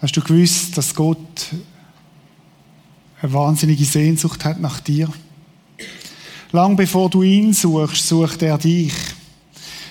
Hast 0.01 0.15
du 0.15 0.21
gewusst, 0.21 0.77
dass 0.77 0.93
Gott 0.93 1.47
eine 3.21 3.33
wahnsinnige 3.33 3.85
Sehnsucht 3.85 4.43
hat 4.45 4.59
nach 4.59 4.79
dir? 4.79 5.09
Lang 6.51 6.75
bevor 6.75 7.09
du 7.09 7.23
ihn 7.23 7.53
suchst, 7.53 8.07
sucht 8.07 8.43
er 8.43 8.57
dich. 8.57 8.93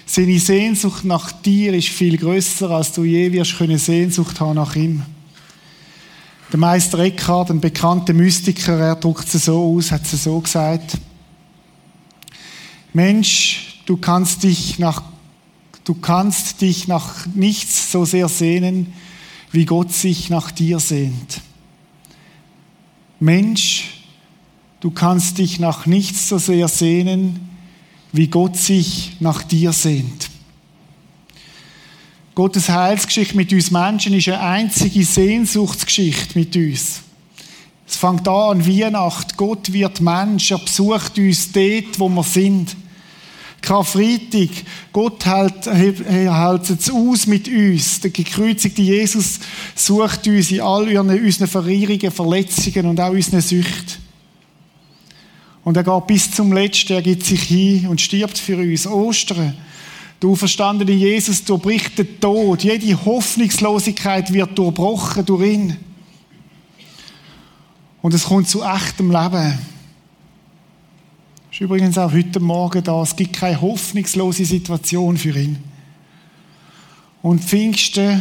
Seine 0.07 0.39
Sehnsucht 0.39 1.05
nach 1.05 1.33
dir 1.33 1.73
ist 1.73 1.89
viel 1.89 2.19
größer, 2.19 2.71
als 2.71 2.93
du 2.93 3.03
je 3.03 3.33
wirst 3.33 3.57
können 3.57 3.79
Sehnsucht 3.79 4.39
haben 4.41 4.57
nach 4.57 4.77
ihm. 4.77 5.03
Der 6.53 6.61
Meister 6.61 6.99
Eckhart, 6.99 7.51
ein 7.51 7.63
bekannter 7.63 8.13
Mystiker, 8.13 8.79
er 8.79 8.97
drückt 8.97 9.35
es 9.35 9.47
so 9.47 9.75
aus, 9.75 9.91
hat 9.91 10.03
es 10.03 10.25
so 10.25 10.39
gesagt. 10.39 10.99
Mensch, 12.93 13.81
du 13.87 13.97
kannst 13.97 14.43
dich 14.43 14.79
nach, 14.79 15.03
du 15.85 15.95
kannst 15.95 16.61
dich 16.61 16.89
nach 16.89 17.27
nichts 17.27 17.91
so 17.93 18.05
sehr 18.05 18.29
sehnen, 18.29 18.93
wie 19.51 19.65
Gott 19.65 19.93
sich 19.93 20.31
nach 20.31 20.51
dir 20.51 20.81
sehnt. 20.81 21.41
Mensch, 23.21 24.03
du 24.81 24.91
kannst 24.91 25.39
dich 25.39 25.61
nach 25.61 25.87
nichts 25.87 26.29
so 26.29 26.39
sehr 26.39 26.69
sehnen, 26.69 27.49
wie 28.13 28.29
Gott 28.29 28.57
sich 28.57 29.17
nach 29.21 29.43
dir 29.43 29.73
sehnt. 29.73 30.31
Gottes 32.35 32.71
Heilsgeschichte 32.71 33.37
mit 33.37 33.53
uns 33.53 33.71
Menschen 33.71 34.15
ist 34.15 34.29
eine 34.29 34.41
einzige 34.41 35.05
Sehnsuchtsgeschichte 35.05 36.39
mit 36.39 36.57
uns. 36.57 37.03
Es 37.87 37.97
fängt 37.97 38.27
an 38.27 38.59
an 38.63 38.67
Weihnacht. 38.67 39.37
Gott 39.37 39.71
wird 39.71 40.01
Mensch. 40.01 40.51
Er 40.51 40.59
besucht 40.59 41.19
uns 41.19 41.53
dort, 41.53 41.99
wo 41.99 42.09
wir 42.09 42.23
sind. 42.23 42.75
Karfreitag. 43.63 44.51
Gott 44.93 45.25
hält, 45.25 45.67
hält 45.67 46.71
es 46.71 46.91
aus 46.91 47.27
mit 47.27 47.49
uns. 47.49 48.01
Der 48.01 48.11
gekreuzigte 48.11 48.83
Jesus 48.83 49.41
sucht 49.75 50.27
uns 50.27 50.51
in 50.51 50.61
all 50.61 50.95
unseren 50.99 51.47
Verirrungen, 51.47 52.11
Verletzungen 52.11 52.87
und 52.87 53.01
auch 53.01 53.13
unseren 53.13 53.41
Süchten. 53.41 54.03
Und 55.65 55.77
er 55.77 55.85
geht 55.85 56.07
bis 56.09 56.31
zum 56.31 56.53
Letzten, 56.53 56.95
er 56.95 57.03
gibt 57.03 57.25
sich 57.25 57.43
hin 57.43 57.87
und 57.87 58.01
stirbt 58.01 58.37
für 58.37 58.57
uns. 58.57 58.87
Ostern. 58.87 59.55
Du 60.19 60.37
verstandene 60.37 60.93
Jesus 60.93 61.45
durchbricht 61.45 61.99
den 61.99 62.21
Tod. 62.21 62.63
Jede 62.63 63.05
Hoffnungslosigkeit 63.05 64.33
wird 64.33 64.57
durchbrochen 64.57 65.25
durch 65.25 65.53
ihn. 65.53 65.77
Und 68.03 68.15
es 68.15 68.25
kommt 68.25 68.49
zu 68.49 68.63
echtem 68.63 69.11
Leben. 69.11 69.59
Übrigens 71.63 71.97
auch 71.97 72.13
heute 72.13 72.41
Morgen 72.41 72.83
da. 72.83 73.01
Es 73.03 73.15
gibt 73.15 73.35
keine 73.35 73.61
hoffnungslose 73.61 74.45
Situation 74.45 75.17
für 75.17 75.39
ihn. 75.39 75.59
Und 77.23 77.45
Pfingsten 77.45 78.21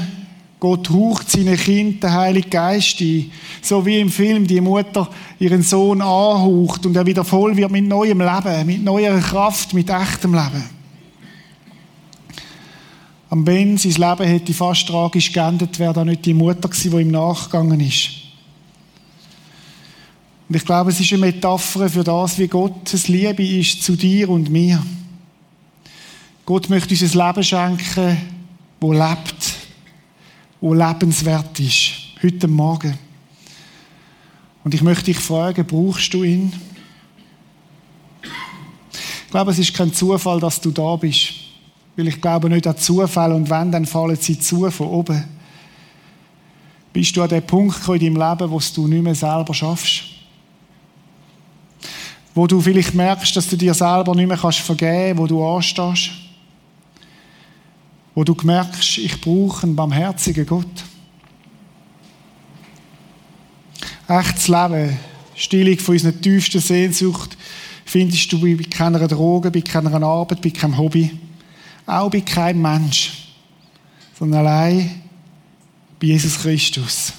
Gott 0.59 0.91
ruft 0.91 1.31
seine 1.31 1.57
Kinder 1.57 2.07
den 2.07 2.13
Heiligen 2.13 2.51
Geist 2.51 3.01
ein. 3.01 3.31
So 3.63 3.83
wie 3.83 3.99
im 3.99 4.11
Film 4.11 4.45
die 4.45 4.61
Mutter 4.61 5.09
ihren 5.39 5.63
Sohn 5.63 6.03
anhaucht 6.03 6.85
und 6.85 6.95
er 6.95 7.07
wieder 7.07 7.23
voll 7.23 7.57
wird 7.57 7.71
mit 7.71 7.87
neuem 7.87 8.21
Leben, 8.21 8.65
mit 8.67 8.83
neuer 8.83 9.19
Kraft, 9.19 9.73
mit 9.73 9.89
echtem 9.89 10.35
Leben. 10.35 10.63
Am 13.31 13.43
Ben, 13.43 13.75
sein 13.75 13.93
Leben 13.93 14.29
hätte 14.29 14.53
fast 14.53 14.87
tragisch 14.87 15.33
geendet, 15.33 15.79
wäre 15.79 15.93
da 15.93 16.05
nicht 16.05 16.27
die 16.27 16.35
Mutter 16.35 16.69
gewesen, 16.69 16.91
die 16.91 17.01
ihm 17.01 17.09
nachgegangen 17.09 17.79
ist. 17.79 18.21
Und 20.51 20.57
ich 20.57 20.65
glaube, 20.65 20.91
es 20.91 20.99
ist 20.99 21.13
eine 21.13 21.27
Metapher 21.27 21.89
für 21.89 22.03
das, 22.03 22.37
wie 22.37 22.49
Gottes 22.49 23.07
Liebe 23.07 23.41
ist 23.41 23.83
zu 23.83 23.95
dir 23.95 24.27
und 24.27 24.49
mir. 24.49 24.85
Gott 26.45 26.69
möchte 26.69 26.93
uns 26.93 27.15
ein 27.15 27.25
Leben 27.25 27.41
schenken, 27.41 28.17
wo 28.81 28.91
lebt 28.91 29.53
wo 30.59 30.73
lebenswert 30.73 31.57
ist. 31.57 31.93
Heute 32.21 32.49
Morgen. 32.49 32.97
Und 34.65 34.73
ich 34.73 34.81
möchte 34.81 35.05
dich 35.05 35.19
fragen, 35.19 35.65
brauchst 35.65 36.13
du 36.13 36.23
ihn? 36.23 36.51
Ich 38.21 39.31
glaube, 39.31 39.51
es 39.51 39.59
ist 39.59 39.73
kein 39.73 39.93
Zufall, 39.93 40.41
dass 40.41 40.59
du 40.59 40.71
da 40.71 40.97
bist. 40.97 41.31
Weil 41.95 42.09
ich 42.09 42.19
glaube 42.19 42.49
nicht 42.49 42.67
an 42.67 42.75
Zufall 42.77 43.31
und 43.31 43.49
wenn, 43.49 43.71
dann 43.71 43.85
fallen 43.85 44.17
sie 44.17 44.37
zu 44.37 44.69
von 44.69 44.87
oben. 44.87 45.23
Bist 46.91 47.15
du 47.15 47.21
an 47.21 47.29
dem 47.29 47.47
Punkt 47.47 47.87
in 47.87 48.13
deinem 48.13 48.29
Leben, 48.29 48.51
wo 48.51 48.59
du 48.75 48.87
nicht 48.89 49.01
mehr 49.01 49.15
selber 49.15 49.53
schaffst? 49.53 50.10
Wo 52.33 52.47
du 52.47 52.61
vielleicht 52.61 52.93
merkst, 52.93 53.35
dass 53.35 53.47
du 53.47 53.57
dir 53.57 53.73
selber 53.73 54.15
nicht 54.15 54.27
mehr 54.27 54.37
vergeben 54.37 55.17
kannst, 55.17 55.17
wo 55.17 55.27
du 55.27 55.45
anstehst? 55.45 56.11
wo 58.13 58.23
du 58.23 58.35
merkst, 58.43 58.97
ich 58.97 59.21
brauche 59.21 59.63
einen 59.63 59.75
barmherzigen 59.75 60.45
Gott. 60.45 60.83
Echtes 64.07 64.47
Leben, 64.47 64.97
Stillung 65.35 65.79
von 65.79 65.95
unserer 65.95 66.19
tiefsten 66.19 66.59
Sehnsucht, 66.59 67.37
findest 67.85 68.31
du 68.31 68.41
bei 68.41 68.61
keiner 68.63 69.07
Droge, 69.07 69.49
bei 69.49 69.61
keiner 69.61 70.03
Arbeit, 70.03 70.41
bei 70.41 70.49
keinem 70.49 70.77
Hobby, 70.77 71.17
auch 71.85 72.09
bei 72.09 72.21
keinem 72.21 72.61
Mensch, 72.61 73.29
sondern 74.19 74.45
allein 74.45 75.01
bei 75.99 76.07
Jesus 76.07 76.39
Christus. 76.39 77.13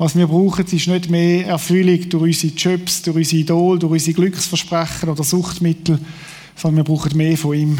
Was 0.00 0.16
wir 0.16 0.28
brauchen, 0.28 0.64
ist 0.64 0.86
nicht 0.86 1.10
mehr 1.10 1.46
Erfüllung 1.46 2.08
durch 2.08 2.22
unsere 2.22 2.54
Jobs, 2.54 3.02
durch 3.02 3.18
unsere 3.18 3.42
Idol, 3.42 3.78
durch 3.78 3.92
unsere 3.92 4.14
Glücksversprechen 4.14 5.10
oder 5.10 5.22
Suchtmittel, 5.22 5.98
sondern 6.56 6.78
wir 6.78 6.84
brauchen 6.84 7.14
mehr 7.18 7.36
von 7.36 7.54
ihm. 7.54 7.78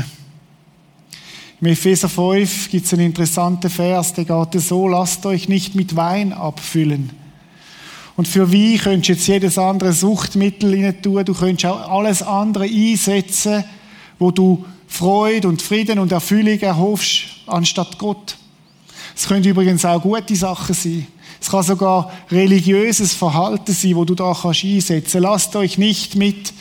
Im 1.62 1.66
Epheser 1.66 2.10
5 2.10 2.68
gibt 2.68 2.84
es 2.84 2.92
einen 2.92 3.06
interessanten 3.06 3.70
Vers, 3.70 4.12
der 4.12 4.26
geht 4.26 4.60
so, 4.60 4.86
lasst 4.86 5.24
euch 5.24 5.48
nicht 5.48 5.74
mit 5.74 5.96
Wein 5.96 6.34
abfüllen. 6.34 7.08
Und 8.16 8.28
für 8.28 8.52
wie 8.52 8.76
könntest 8.76 9.08
du 9.08 9.12
jetzt 9.14 9.26
jedes 9.26 9.56
andere 9.56 9.94
Suchtmittel 9.94 10.74
rein 10.74 11.00
tun, 11.00 11.24
du 11.24 11.32
könntest 11.32 11.72
auch 11.72 11.90
alles 11.90 12.20
andere 12.20 12.64
einsetzen, 12.64 13.64
wo 14.18 14.30
du 14.30 14.66
Freude 14.88 15.48
und 15.48 15.62
Frieden 15.62 15.98
und 15.98 16.12
Erfüllung 16.12 16.60
erhoffst, 16.60 17.22
anstatt 17.46 17.96
Gott. 17.96 18.36
Es 19.16 19.26
können 19.26 19.42
übrigens 19.42 19.86
auch 19.86 20.02
gute 20.02 20.36
Sachen 20.36 20.74
sein. 20.74 21.06
Es 21.40 21.48
kann 21.48 21.62
sogar 21.62 22.12
religiöses 22.30 23.14
Verhalten 23.14 23.72
sein, 23.72 23.96
wo 23.96 24.04
du 24.04 24.14
da 24.14 24.36
kannst 24.40 24.64
einsetzen. 24.64 25.22
Lasst 25.22 25.56
euch 25.56 25.78
nicht 25.78 26.14
mit 26.14 26.52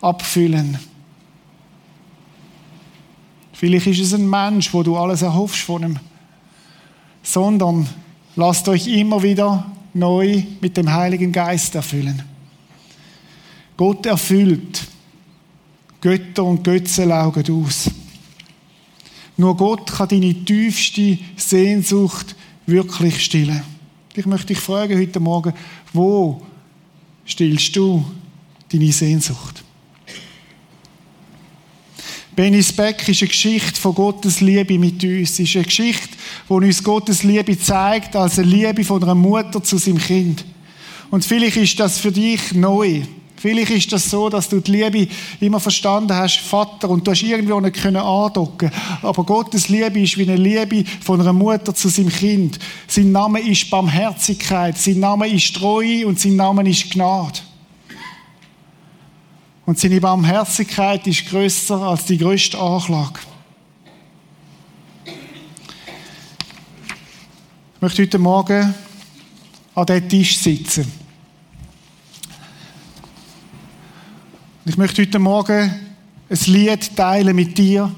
abfüllen. 0.00 0.78
Vielleicht 3.52 3.86
ist 3.86 4.00
es 4.00 4.14
ein 4.14 4.28
Mensch, 4.28 4.74
wo 4.74 4.82
du 4.82 4.96
alles 4.96 5.22
erhoffst 5.22 5.62
von 5.62 5.82
ihm. 5.82 5.98
Sondern 7.22 7.88
lasst 8.34 8.68
euch 8.68 8.86
immer 8.88 9.22
wieder 9.22 9.70
neu 9.94 10.42
mit 10.60 10.76
dem 10.76 10.92
Heiligen 10.92 11.32
Geist 11.32 11.74
erfüllen. 11.74 12.22
Gott 13.76 14.06
erfüllt. 14.06 14.86
Götter 16.00 16.44
und 16.44 16.62
Götzen 16.64 17.08
laugen 17.08 17.44
aus. 17.50 17.90
Nur 19.36 19.56
Gott 19.56 19.92
kann 19.92 20.08
deine 20.08 20.34
tiefste 20.34 21.18
Sehnsucht 21.36 22.36
wirklich 22.66 23.24
stillen. 23.24 23.75
Ich 24.18 24.24
möchte 24.24 24.46
dich 24.46 24.58
fragen 24.58 24.98
heute 24.98 25.20
Morgen, 25.20 25.52
wo 25.92 26.40
stillst 27.26 27.76
du 27.76 28.02
deine 28.72 28.90
Sehnsucht? 28.90 29.62
Benis 32.34 32.72
Beck 32.72 33.06
ist 33.08 33.20
eine 33.20 33.28
Geschichte 33.28 33.78
von 33.78 33.94
Gottes 33.94 34.40
Liebe 34.40 34.78
mit 34.78 35.04
uns. 35.04 35.32
Es 35.32 35.40
ist 35.40 35.56
eine 35.56 35.64
Geschichte, 35.66 36.16
die 36.48 36.52
uns 36.52 36.82
Gottes 36.82 37.24
Liebe 37.24 37.58
zeigt, 37.58 38.16
als 38.16 38.38
eine 38.38 38.48
Liebe 38.48 38.84
von 38.84 39.02
einer 39.02 39.14
Mutter 39.14 39.62
zu 39.62 39.76
seinem 39.76 39.98
Kind. 39.98 40.46
Und 41.10 41.22
vielleicht 41.22 41.58
ist 41.58 41.78
das 41.78 41.98
für 41.98 42.12
dich 42.12 42.54
neu. 42.54 43.02
Vielleicht 43.36 43.70
ist 43.70 43.92
das 43.92 44.08
so, 44.08 44.30
dass 44.30 44.48
du 44.48 44.60
die 44.60 44.72
Liebe 44.72 45.08
immer 45.40 45.60
verstanden 45.60 46.14
hast, 46.14 46.38
Vater, 46.38 46.88
und 46.88 47.06
du 47.06 47.10
hast 47.10 47.22
irgendwo 47.22 47.60
nicht 47.60 47.76
können 47.76 47.96
andocken. 47.96 48.70
Aber 49.02 49.24
Gottes 49.24 49.68
Liebe 49.68 50.00
ist 50.00 50.16
wie 50.16 50.22
eine 50.22 50.36
Liebe 50.36 50.88
von 51.02 51.20
einer 51.20 51.34
Mutter 51.34 51.74
zu 51.74 51.88
seinem 51.88 52.08
Kind. 52.08 52.58
Sein 52.88 53.12
Name 53.12 53.40
ist 53.40 53.68
Barmherzigkeit, 53.68 54.78
sein 54.78 55.00
Name 55.00 55.28
ist 55.28 55.54
Treue 55.54 56.06
und 56.06 56.18
sein 56.18 56.36
Name 56.36 56.68
ist 56.68 56.90
Gnade. 56.90 57.40
Und 59.66 59.78
seine 59.78 60.00
Barmherzigkeit 60.00 61.06
ist 61.06 61.26
größer 61.28 61.76
als 61.76 62.06
die 62.06 62.16
größte 62.16 62.58
Anklage. 62.58 63.20
Ich 67.74 67.82
möchte 67.82 68.02
heute 68.02 68.18
Morgen 68.18 68.74
an 69.74 69.86
diesem 69.86 70.08
Tisch 70.08 70.38
sitzen. 70.38 71.05
Ich 74.68 74.76
möchte 74.76 75.02
heute 75.02 75.20
Morgen 75.20 75.70
ein 76.28 76.38
Lied 76.46 76.96
teilen 76.96 77.36
mit 77.36 77.56
dir, 77.56 77.94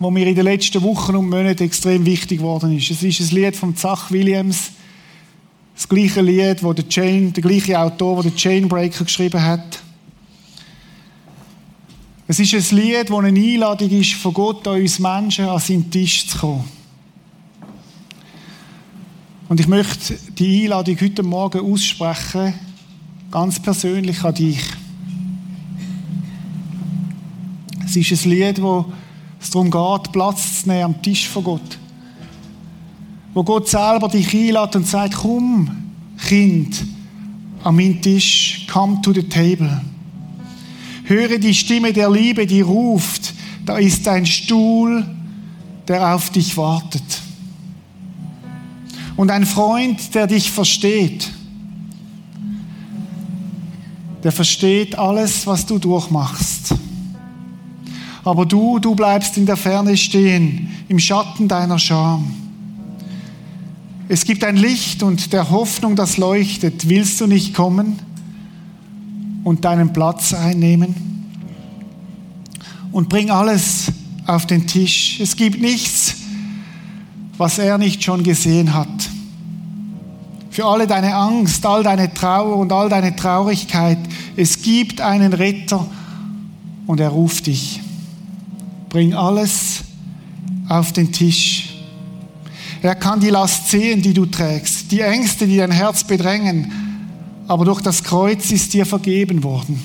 das 0.00 0.10
mir 0.10 0.26
in 0.26 0.34
den 0.34 0.44
letzten 0.44 0.80
Wochen 0.80 1.14
und 1.14 1.28
Monaten 1.28 1.64
extrem 1.64 2.06
wichtig 2.06 2.38
geworden 2.38 2.74
ist. 2.74 2.90
Es 2.90 3.02
ist 3.02 3.20
ein 3.20 3.36
Lied 3.36 3.54
von 3.54 3.76
Zach 3.76 4.10
Williams, 4.10 4.70
das 5.74 5.86
gleiche 5.86 6.22
Lied, 6.22 6.62
wo 6.62 6.72
der, 6.72 6.88
Chain, 6.88 7.34
der 7.34 7.42
gleiche 7.42 7.78
Autor, 7.78 8.22
der 8.22 8.34
Chainbreaker 8.34 9.04
geschrieben 9.04 9.42
hat. 9.42 9.80
Es 12.26 12.40
ist 12.40 12.54
ein 12.54 12.78
Lied, 12.78 13.10
das 13.10 13.18
eine 13.18 13.28
Einladung 13.38 13.90
ist 13.90 14.14
von 14.14 14.32
Gott 14.32 14.66
an 14.66 14.80
uns 14.80 14.98
Menschen, 14.98 15.44
an 15.44 15.58
seinen 15.58 15.90
Tisch 15.90 16.26
zu 16.26 16.38
kommen. 16.38 16.64
Und 19.50 19.60
ich 19.60 19.68
möchte 19.68 20.18
die 20.38 20.64
Einladung 20.64 20.96
heute 21.02 21.22
Morgen 21.22 21.70
aussprechen, 21.70 22.54
ganz 23.30 23.60
persönlich 23.60 24.24
an 24.24 24.34
dich. 24.34 24.58
Es 27.88 27.96
ist 27.96 28.26
ein 28.26 28.32
Lied, 28.32 28.60
wo 28.60 28.84
es 29.40 29.48
darum 29.48 29.70
geht, 29.70 30.12
Platz 30.12 30.60
zu 30.60 30.68
nehmen 30.68 30.84
am 30.84 31.02
Tisch 31.02 31.26
von 31.26 31.42
Gott. 31.42 31.78
Wo 33.32 33.42
Gott 33.42 33.66
selber 33.66 34.08
dich 34.08 34.34
einlädt 34.34 34.76
und 34.76 34.86
sagt, 34.86 35.14
komm, 35.14 35.70
Kind, 36.18 36.84
an 37.64 37.76
meinen 37.76 38.02
Tisch, 38.02 38.66
come 38.70 39.00
to 39.00 39.14
the 39.14 39.22
table. 39.22 39.80
Höre 41.04 41.38
die 41.38 41.54
Stimme 41.54 41.94
der 41.94 42.10
Liebe, 42.10 42.46
die 42.46 42.60
ruft, 42.60 43.32
da 43.64 43.78
ist 43.78 44.06
ein 44.06 44.26
Stuhl, 44.26 45.06
der 45.86 46.14
auf 46.14 46.28
dich 46.28 46.58
wartet. 46.58 47.22
Und 49.16 49.30
ein 49.30 49.46
Freund, 49.46 50.14
der 50.14 50.26
dich 50.26 50.50
versteht. 50.50 51.30
Der 54.22 54.32
versteht 54.32 54.98
alles, 54.98 55.46
was 55.46 55.64
du 55.64 55.78
durchmachst. 55.78 56.74
Aber 58.28 58.44
du, 58.44 58.78
du 58.78 58.94
bleibst 58.94 59.38
in 59.38 59.46
der 59.46 59.56
Ferne 59.56 59.96
stehen, 59.96 60.68
im 60.88 60.98
Schatten 60.98 61.48
deiner 61.48 61.78
Scham. 61.78 62.30
Es 64.06 64.22
gibt 64.22 64.44
ein 64.44 64.58
Licht 64.58 65.02
und 65.02 65.32
der 65.32 65.48
Hoffnung, 65.48 65.96
das 65.96 66.18
leuchtet. 66.18 66.90
Willst 66.90 67.22
du 67.22 67.26
nicht 67.26 67.54
kommen 67.54 67.98
und 69.44 69.64
deinen 69.64 69.94
Platz 69.94 70.34
einnehmen? 70.34 70.94
Und 72.92 73.08
bring 73.08 73.30
alles 73.30 73.92
auf 74.26 74.44
den 74.44 74.66
Tisch. 74.66 75.20
Es 75.20 75.34
gibt 75.34 75.62
nichts, 75.62 76.16
was 77.38 77.58
er 77.58 77.78
nicht 77.78 78.04
schon 78.04 78.24
gesehen 78.24 78.74
hat. 78.74 79.08
Für 80.50 80.66
alle 80.66 80.86
deine 80.86 81.14
Angst, 81.14 81.64
all 81.64 81.82
deine 81.82 82.12
Trauer 82.12 82.58
und 82.58 82.72
all 82.72 82.90
deine 82.90 83.16
Traurigkeit. 83.16 84.00
Es 84.36 84.60
gibt 84.60 85.00
einen 85.00 85.32
Retter 85.32 85.86
und 86.86 87.00
er 87.00 87.08
ruft 87.08 87.46
dich. 87.46 87.80
Bring 88.88 89.14
alles 89.14 89.84
auf 90.68 90.92
den 90.92 91.12
Tisch. 91.12 91.74
Er 92.80 92.94
kann 92.94 93.20
die 93.20 93.30
Last 93.30 93.68
sehen, 93.68 94.02
die 94.02 94.14
du 94.14 94.26
trägst, 94.26 94.90
die 94.92 95.00
Ängste, 95.00 95.46
die 95.46 95.56
dein 95.56 95.72
Herz 95.72 96.04
bedrängen, 96.04 96.72
aber 97.48 97.64
durch 97.64 97.80
das 97.80 98.04
Kreuz 98.04 98.50
ist 98.52 98.72
dir 98.72 98.86
vergeben 98.86 99.42
worden. 99.42 99.82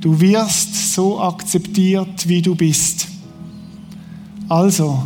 Du 0.00 0.20
wirst 0.20 0.94
so 0.94 1.20
akzeptiert, 1.20 2.28
wie 2.28 2.40
du 2.40 2.54
bist. 2.54 3.08
Also, 4.48 5.02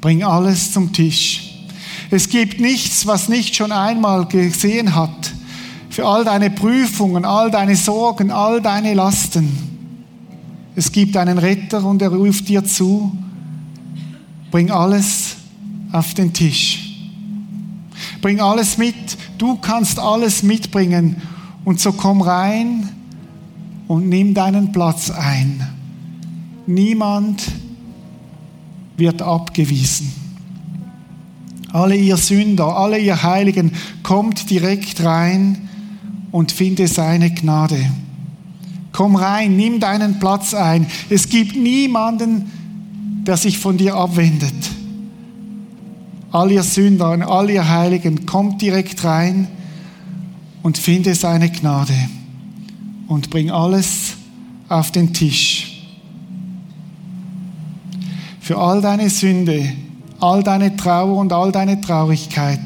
bring 0.00 0.22
alles 0.22 0.72
zum 0.72 0.92
Tisch. 0.92 1.66
Es 2.10 2.28
gibt 2.28 2.60
nichts, 2.60 3.06
was 3.06 3.28
nicht 3.28 3.56
schon 3.56 3.72
einmal 3.72 4.26
gesehen 4.26 4.94
hat. 4.94 5.32
Für 5.98 6.06
all 6.06 6.24
deine 6.24 6.50
Prüfungen, 6.50 7.24
all 7.24 7.50
deine 7.50 7.74
Sorgen, 7.74 8.30
all 8.30 8.62
deine 8.62 8.94
Lasten. 8.94 9.52
Es 10.76 10.92
gibt 10.92 11.16
einen 11.16 11.38
Retter 11.38 11.84
und 11.84 12.00
er 12.00 12.10
ruft 12.10 12.48
dir 12.48 12.64
zu, 12.64 13.10
Bring 14.52 14.70
alles 14.70 15.34
auf 15.90 16.14
den 16.14 16.32
Tisch. 16.32 17.10
Bring 18.22 18.40
alles 18.40 18.78
mit. 18.78 18.94
Du 19.38 19.56
kannst 19.56 19.98
alles 19.98 20.44
mitbringen. 20.44 21.20
Und 21.64 21.80
so 21.80 21.90
komm 21.90 22.22
rein 22.22 22.88
und 23.88 24.08
nimm 24.08 24.34
deinen 24.34 24.70
Platz 24.70 25.10
ein. 25.10 25.66
Niemand 26.68 27.42
wird 28.96 29.20
abgewiesen. 29.20 30.12
Alle 31.72 31.96
ihr 31.96 32.16
Sünder, 32.16 32.76
alle 32.76 33.00
ihr 33.00 33.20
Heiligen, 33.20 33.72
kommt 34.04 34.48
direkt 34.48 35.02
rein 35.02 35.67
und 36.30 36.52
finde 36.52 36.86
seine 36.88 37.30
Gnade. 37.30 37.90
Komm 38.92 39.16
rein, 39.16 39.56
nimm 39.56 39.80
deinen 39.80 40.18
Platz 40.18 40.54
ein. 40.54 40.86
Es 41.08 41.28
gibt 41.28 41.56
niemanden, 41.56 42.50
der 43.26 43.36
sich 43.36 43.58
von 43.58 43.76
dir 43.76 43.94
abwendet. 43.94 44.54
All 46.30 46.50
ihr 46.50 46.62
Sünder 46.62 47.12
und 47.12 47.22
all 47.22 47.48
ihr 47.50 47.68
Heiligen, 47.68 48.26
kommt 48.26 48.60
direkt 48.60 49.04
rein 49.04 49.48
und 50.62 50.78
finde 50.78 51.14
seine 51.14 51.50
Gnade 51.50 51.94
und 53.06 53.30
bring 53.30 53.50
alles 53.50 54.14
auf 54.68 54.90
den 54.92 55.12
Tisch. 55.12 55.86
Für 58.40 58.58
all 58.58 58.80
deine 58.80 59.10
Sünde, 59.10 59.72
all 60.20 60.42
deine 60.42 60.76
Trauer 60.76 61.18
und 61.18 61.32
all 61.32 61.52
deine 61.52 61.80
Traurigkeit. 61.80 62.60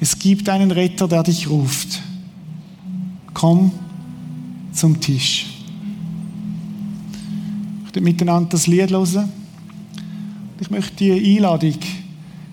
Es 0.00 0.18
gibt 0.18 0.48
einen 0.48 0.70
Retter, 0.70 1.08
der 1.08 1.22
dich 1.22 1.48
ruft. 1.48 2.00
Komm 3.34 3.72
zum 4.72 5.00
Tisch 5.00 5.46
möchten 7.94 8.04
miteinander 8.04 8.50
das 8.50 8.66
Lied 8.66 8.90
hören. 8.90 9.30
Ich 10.60 10.70
möchte 10.70 10.96
die 10.96 11.36
Einladung 11.36 11.74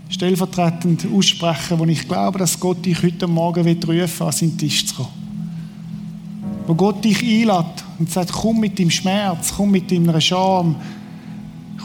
stellvertretend 0.10 1.08
aussprechen, 1.12 1.80
wo 1.80 1.86
ich 1.86 2.08
glaube, 2.08 2.40
dass 2.40 2.60
Gott 2.60 2.86
dich 2.86 3.02
heute 3.02 3.28
Morgen 3.28 3.66
rufen 3.66 3.88
will, 3.88 4.04
an 4.04 4.32
seinen 4.32 4.58
Tisch 4.58 4.86
zu 4.86 4.96
kommen. 4.96 5.10
Wo 6.68 6.76
Gott 6.76 7.04
dich 7.04 7.22
einlädt 7.24 7.84
und 7.98 8.12
sagt, 8.12 8.32
komm 8.32 8.60
mit 8.60 8.78
deinem 8.78 8.92
Schmerz, 8.92 9.54
komm 9.56 9.72
mit 9.72 9.92
deiner 9.92 10.22
Scham, 10.22 10.76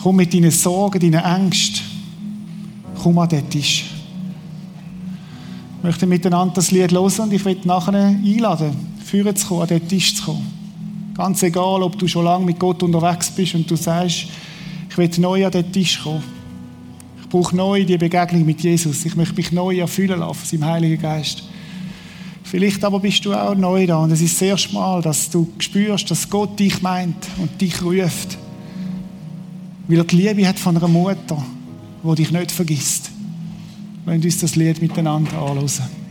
komm 0.02 0.16
mit 0.16 0.34
deinen 0.34 0.50
Sorgen, 0.50 1.00
deinen 1.00 1.24
Ängsten, 1.24 1.80
komm 3.02 3.18
an 3.18 3.28
den 3.28 3.48
Tisch. 3.48 3.84
Möchten 5.86 6.08
miteinander 6.08 6.54
das 6.54 6.72
Lied 6.72 6.90
hören 6.90 7.12
und 7.20 7.32
ich 7.32 7.44
möchte 7.44 7.68
nachher 7.68 7.94
einladen, 7.94 8.74
führen 9.04 9.36
zu 9.36 9.46
kommen, 9.46 9.62
an 9.62 9.68
den 9.68 9.86
Tisch 9.86 10.16
zu 10.16 10.24
kommen. 10.24 11.12
Ganz 11.16 11.44
egal, 11.44 11.80
ob 11.80 11.96
du 11.96 12.08
schon 12.08 12.24
lange 12.24 12.44
mit 12.44 12.58
Gott 12.58 12.82
unterwegs 12.82 13.30
bist 13.30 13.54
und 13.54 13.70
du 13.70 13.76
sagst, 13.76 14.26
ich 14.90 14.98
will 14.98 15.08
neu 15.18 15.46
an 15.46 15.52
den 15.52 15.70
Tisch 15.70 16.02
kommen. 16.02 16.24
Ich 17.22 17.28
brauche 17.28 17.54
neu 17.54 17.84
die 17.84 17.96
Begegnung 17.98 18.44
mit 18.44 18.62
Jesus. 18.62 19.04
Ich 19.04 19.14
möchte 19.14 19.36
mich 19.36 19.52
neu 19.52 19.78
erfüllen 19.78 20.18
lassen 20.18 20.34
von 20.34 20.48
seinem 20.48 20.64
Heiligen 20.64 21.00
Geist. 21.00 21.44
Vielleicht 22.42 22.82
aber 22.82 22.98
bist 22.98 23.24
du 23.24 23.32
auch 23.32 23.54
neu 23.54 23.86
da 23.86 23.98
und 23.98 24.10
es 24.10 24.20
ist 24.20 24.34
das 24.34 24.42
erste 24.42 24.74
Mal, 24.74 25.02
dass 25.02 25.30
du 25.30 25.46
spürst, 25.60 26.10
dass 26.10 26.28
Gott 26.28 26.58
dich 26.58 26.82
meint 26.82 27.28
und 27.38 27.60
dich 27.60 27.80
ruft. 27.80 28.36
Weil 29.86 29.98
er 29.98 30.04
die 30.04 30.16
Liebe 30.16 30.48
hat 30.48 30.58
von 30.58 30.76
einer 30.76 30.88
Mutter, 30.88 31.40
die 32.02 32.14
dich 32.16 32.32
nicht 32.32 32.50
vergisst. 32.50 33.12
Wenn 34.06 34.22
uns 34.22 34.38
das 34.38 34.54
Lied 34.54 34.80
miteinander 34.80 35.36
anschauen. 35.36 36.05